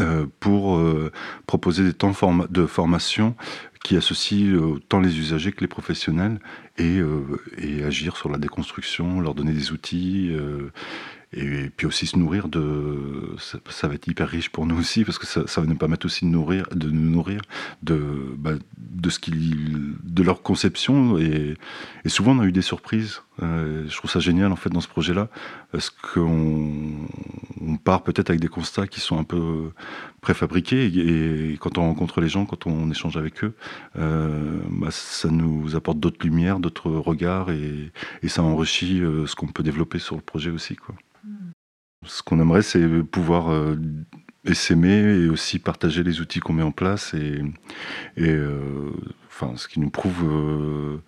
Euh, 0.00 0.26
pour 0.40 0.76
euh, 0.76 1.12
proposer 1.46 1.84
des 1.84 1.92
temps 1.92 2.12
de 2.48 2.66
formation 2.66 3.34
qui 3.84 3.96
associent 3.96 4.54
euh, 4.54 4.80
tant 4.88 5.00
les 5.00 5.18
usagers 5.18 5.52
que 5.52 5.60
les 5.60 5.66
professionnels 5.66 6.40
et, 6.78 7.02
agir 7.84 8.16
sur 8.16 8.30
la 8.30 8.38
déconstruction, 8.38 9.20
leur 9.20 9.34
donner 9.34 9.52
des 9.52 9.72
outils 9.72 10.34
et 11.34 11.68
puis 11.76 11.86
aussi 11.86 12.06
se 12.06 12.16
nourrir 12.16 12.48
de 12.48 13.36
ça, 13.38 13.88
va 13.88 13.94
être 13.94 14.06
hyper 14.06 14.28
riche 14.28 14.50
pour 14.50 14.66
nous 14.66 14.78
aussi 14.78 15.04
parce 15.04 15.18
que 15.18 15.26
ça, 15.26 15.60
va 15.60 15.66
nous 15.66 15.76
permettre 15.76 16.06
aussi 16.06 16.24
de 16.24 16.30
nourrir 16.30 16.66
de 16.72 16.90
nous 16.90 17.10
nourrir 17.10 17.42
de 17.82 17.98
bah, 18.38 18.52
de 18.78 19.10
ce 19.10 19.18
qu'ils 19.18 19.94
de 20.02 20.22
leur 20.22 20.42
conception 20.42 21.18
et, 21.18 21.56
souvent 22.06 22.36
on 22.36 22.40
a 22.40 22.46
eu 22.46 22.52
des 22.52 22.62
surprises 22.62 23.22
euh, 23.42 23.88
je 23.88 23.96
trouve 23.96 24.10
ça 24.10 24.20
génial 24.20 24.52
en 24.52 24.56
fait 24.56 24.68
dans 24.68 24.82
ce 24.82 24.88
projet 24.88 25.14
là 25.14 25.28
parce 25.70 25.88
qu'on 25.88 27.08
on 27.60 27.76
part 27.78 28.02
peut-être 28.02 28.28
avec 28.28 28.40
des 28.40 28.48
constats 28.48 28.86
qui 28.86 29.00
sont 29.00 29.18
un 29.18 29.24
peu 29.24 29.72
préfabriqués 30.20 30.84
et, 30.86 31.56
quand 31.58 31.78
on 31.78 31.82
rencontre 31.82 32.20
les 32.20 32.28
gens 32.28 32.44
quand 32.44 32.66
on 32.66 32.90
échange 32.90 33.16
avec 33.16 33.42
eux 33.42 33.54
euh, 33.96 34.60
bah, 34.68 34.90
ça 34.90 35.30
nous 35.30 35.76
apporte 35.76 35.98
d'autres 35.98 36.24
lumières 36.26 36.60
d'autres 36.60 36.90
regards 36.90 37.50
et, 37.50 37.90
et 38.22 38.28
ça 38.28 38.42
enrichit 38.42 39.00
euh, 39.00 39.26
ce 39.26 39.34
qu'on 39.34 39.46
peut 39.46 39.62
développer 39.62 39.98
sur 39.98 40.16
le 40.16 40.22
projet 40.22 40.50
aussi 40.50 40.76
quoi. 40.76 40.94
Ce 42.04 42.22
qu'on 42.22 42.40
aimerait, 42.40 42.62
c'est 42.62 42.86
pouvoir 43.04 43.52
euh, 43.52 43.76
s'aimer 44.52 45.24
et 45.24 45.28
aussi 45.28 45.58
partager 45.58 46.02
les 46.02 46.20
outils 46.20 46.40
qu'on 46.40 46.52
met 46.52 46.62
en 46.62 46.72
place 46.72 47.14
et, 47.14 47.42
euh, 48.18 48.90
enfin, 49.28 49.52
ce 49.56 49.68
qui 49.68 49.78
nous 49.78 49.90
prouve 49.90 50.24
euh, 50.24 50.98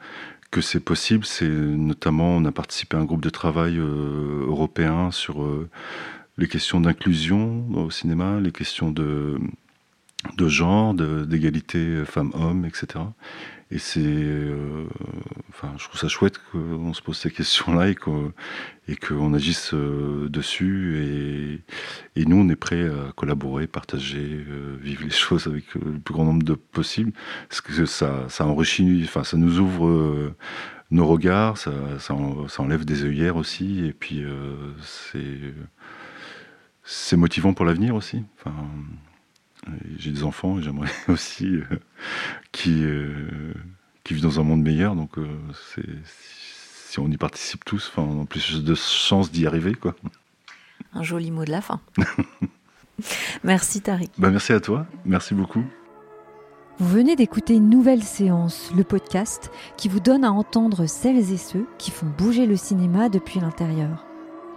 que 0.55 0.61
c'est 0.61 0.79
possible, 0.79 1.25
c'est 1.25 1.49
notamment 1.49 2.37
on 2.37 2.45
a 2.45 2.53
participé 2.53 2.97
à 2.97 3.01
un 3.01 3.05
groupe 3.05 3.23
de 3.23 3.29
travail 3.31 3.77
européen 3.77 5.11
sur 5.11 5.45
les 6.39 6.47
questions 6.47 6.81
d'inclusion 6.81 7.67
au 7.75 7.91
cinéma, 7.91 8.39
les 8.39 8.53
questions 8.53 8.93
de, 8.93 9.37
de 10.37 10.49
genre, 10.49 10.95
d'égalité 10.95 12.05
femmes-hommes, 12.05 12.67
etc. 12.67 13.01
Et 13.71 13.79
c'est, 13.79 14.01
euh, 14.01 14.87
enfin, 15.49 15.73
je 15.79 15.85
trouve 15.85 15.99
ça 15.99 16.09
chouette 16.09 16.39
qu'on 16.53 16.93
se 16.93 17.03
pose 17.03 17.17
ces 17.17 17.31
questions-là 17.31 17.89
et 17.89 17.95
qu'on 17.95 18.33
qu'on 19.01 19.35
agisse 19.35 19.73
euh, 19.73 20.29
dessus. 20.29 21.63
Et, 22.17 22.21
et, 22.21 22.25
nous, 22.27 22.37
on 22.37 22.49
est 22.51 22.57
prêt 22.57 22.87
à 22.89 23.13
collaborer, 23.13 23.67
partager, 23.67 24.45
euh, 24.49 24.77
vivre 24.81 25.05
les 25.05 25.11
choses 25.27 25.47
avec 25.47 25.75
le 25.75 25.99
plus 25.99 26.15
grand 26.15 26.25
nombre 26.25 26.43
de 26.45 26.55
possibles, 26.55 27.13
parce 27.49 27.61
que 27.61 27.87
ça, 27.87 28.27
ça 28.29 28.47
enrichit, 28.47 29.03
enfin, 29.05 29.25
ça 29.25 29.37
nous 29.37 29.59
ouvre 29.59 30.35
nos 30.91 31.07
regards, 31.07 31.57
ça, 31.59 31.73
ça, 31.99 32.15
enlève 32.59 32.85
des 32.85 33.05
œillères 33.05 33.37
aussi, 33.37 33.87
et 33.87 33.93
puis 33.93 34.25
c'est 36.83 37.17
motivant 37.17 37.55
pour 37.55 37.65
l'avenir 37.65 37.95
aussi. 37.95 38.23
J'ai 39.99 40.11
des 40.11 40.25
enfants 40.25 40.59
et 40.59 40.63
j'aimerais 40.63 40.91
aussi 41.09 41.47
euh, 41.47 41.65
qui, 42.53 42.85
euh, 42.85 43.55
qui 44.03 44.15
vivent 44.15 44.23
dans 44.23 44.41
un 44.41 44.45
monde 44.45 44.63
meilleur. 44.63 44.95
Donc, 44.95 45.19
euh, 45.19 45.27
si 46.87 46.99
on 46.99 47.11
y 47.11 47.17
participe 47.17 47.65
tous, 47.65 47.93
on 47.97 48.23
a 48.23 48.27
plus 48.27 48.63
de 48.63 48.75
chances 48.75 49.31
d'y 49.31 49.47
arriver. 49.47 49.75
Quoi. 49.75 49.95
Un 50.93 51.03
joli 51.03 51.31
mot 51.31 51.45
de 51.45 51.51
la 51.51 51.61
fin. 51.61 51.81
merci 53.45 53.81
Tariq. 53.81 54.11
Bah, 54.19 54.31
merci 54.31 54.53
à 54.53 54.61
toi. 54.61 54.87
Merci 55.05 55.35
beaucoup. 55.35 55.65
Vous 56.79 56.89
venez 56.89 57.15
d'écouter 57.15 57.55
une 57.55 57.71
nouvelle 57.71 58.03
séance, 58.03 58.73
le 58.77 58.83
podcast, 58.83 59.53
qui 59.77 59.89
vous 59.89 60.01
donne 60.01 60.25
à 60.25 60.33
entendre 60.33 60.87
celles 60.87 61.33
et 61.33 61.37
ceux 61.37 61.69
qui 61.79 61.93
font 61.93 62.07
bouger 62.07 62.47
le 62.47 62.57
cinéma 62.57 63.09
depuis 63.09 63.39
l'intérieur. 63.39 64.05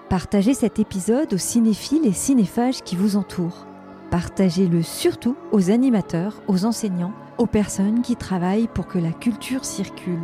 Partagez 0.09 0.55
cet 0.55 0.79
épisode 0.79 1.33
aux 1.33 1.37
cinéphiles 1.37 2.07
et 2.07 2.13
cinéphages 2.13 2.81
qui 2.81 2.95
vous 2.95 3.17
entourent. 3.17 3.67
Partagez-le 4.11 4.81
surtout 4.83 5.35
aux 5.51 5.69
animateurs, 5.69 6.41
aux 6.47 6.63
enseignants, 6.63 7.13
aux 7.37 7.45
personnes 7.45 8.01
qui 8.01 8.15
travaillent 8.15 8.69
pour 8.73 8.87
que 8.87 8.99
la 8.99 9.11
culture 9.11 9.65
circule. 9.65 10.21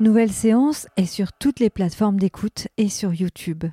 Nouvelle 0.00 0.32
séance 0.32 0.86
est 0.96 1.04
sur 1.04 1.30
toutes 1.34 1.60
les 1.60 1.68
plateformes 1.68 2.18
d'écoute 2.18 2.68
et 2.78 2.88
sur 2.88 3.12
YouTube. 3.12 3.64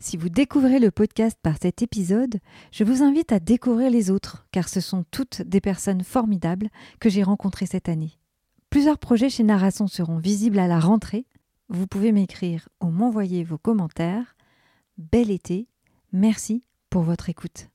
Si 0.00 0.16
vous 0.16 0.30
découvrez 0.30 0.78
le 0.78 0.90
podcast 0.90 1.38
par 1.42 1.56
cet 1.60 1.82
épisode, 1.82 2.38
je 2.72 2.84
vous 2.84 3.02
invite 3.02 3.32
à 3.32 3.38
découvrir 3.38 3.90
les 3.90 4.10
autres, 4.10 4.46
car 4.50 4.70
ce 4.70 4.80
sont 4.80 5.04
toutes 5.10 5.42
des 5.42 5.60
personnes 5.60 6.04
formidables 6.04 6.70
que 7.00 7.10
j'ai 7.10 7.22
rencontrées 7.22 7.66
cette 7.66 7.90
année. 7.90 8.18
Plusieurs 8.70 8.96
projets 8.96 9.28
chez 9.28 9.42
Narration 9.42 9.88
seront 9.88 10.16
visibles 10.16 10.58
à 10.58 10.68
la 10.68 10.80
rentrée. 10.80 11.26
Vous 11.68 11.86
pouvez 11.86 12.12
m'écrire 12.12 12.70
ou 12.80 12.86
m'envoyer 12.86 13.44
vos 13.44 13.58
commentaires. 13.58 14.36
Bel 14.96 15.30
été, 15.30 15.68
merci 16.12 16.64
pour 16.88 17.02
votre 17.02 17.28
écoute. 17.28 17.68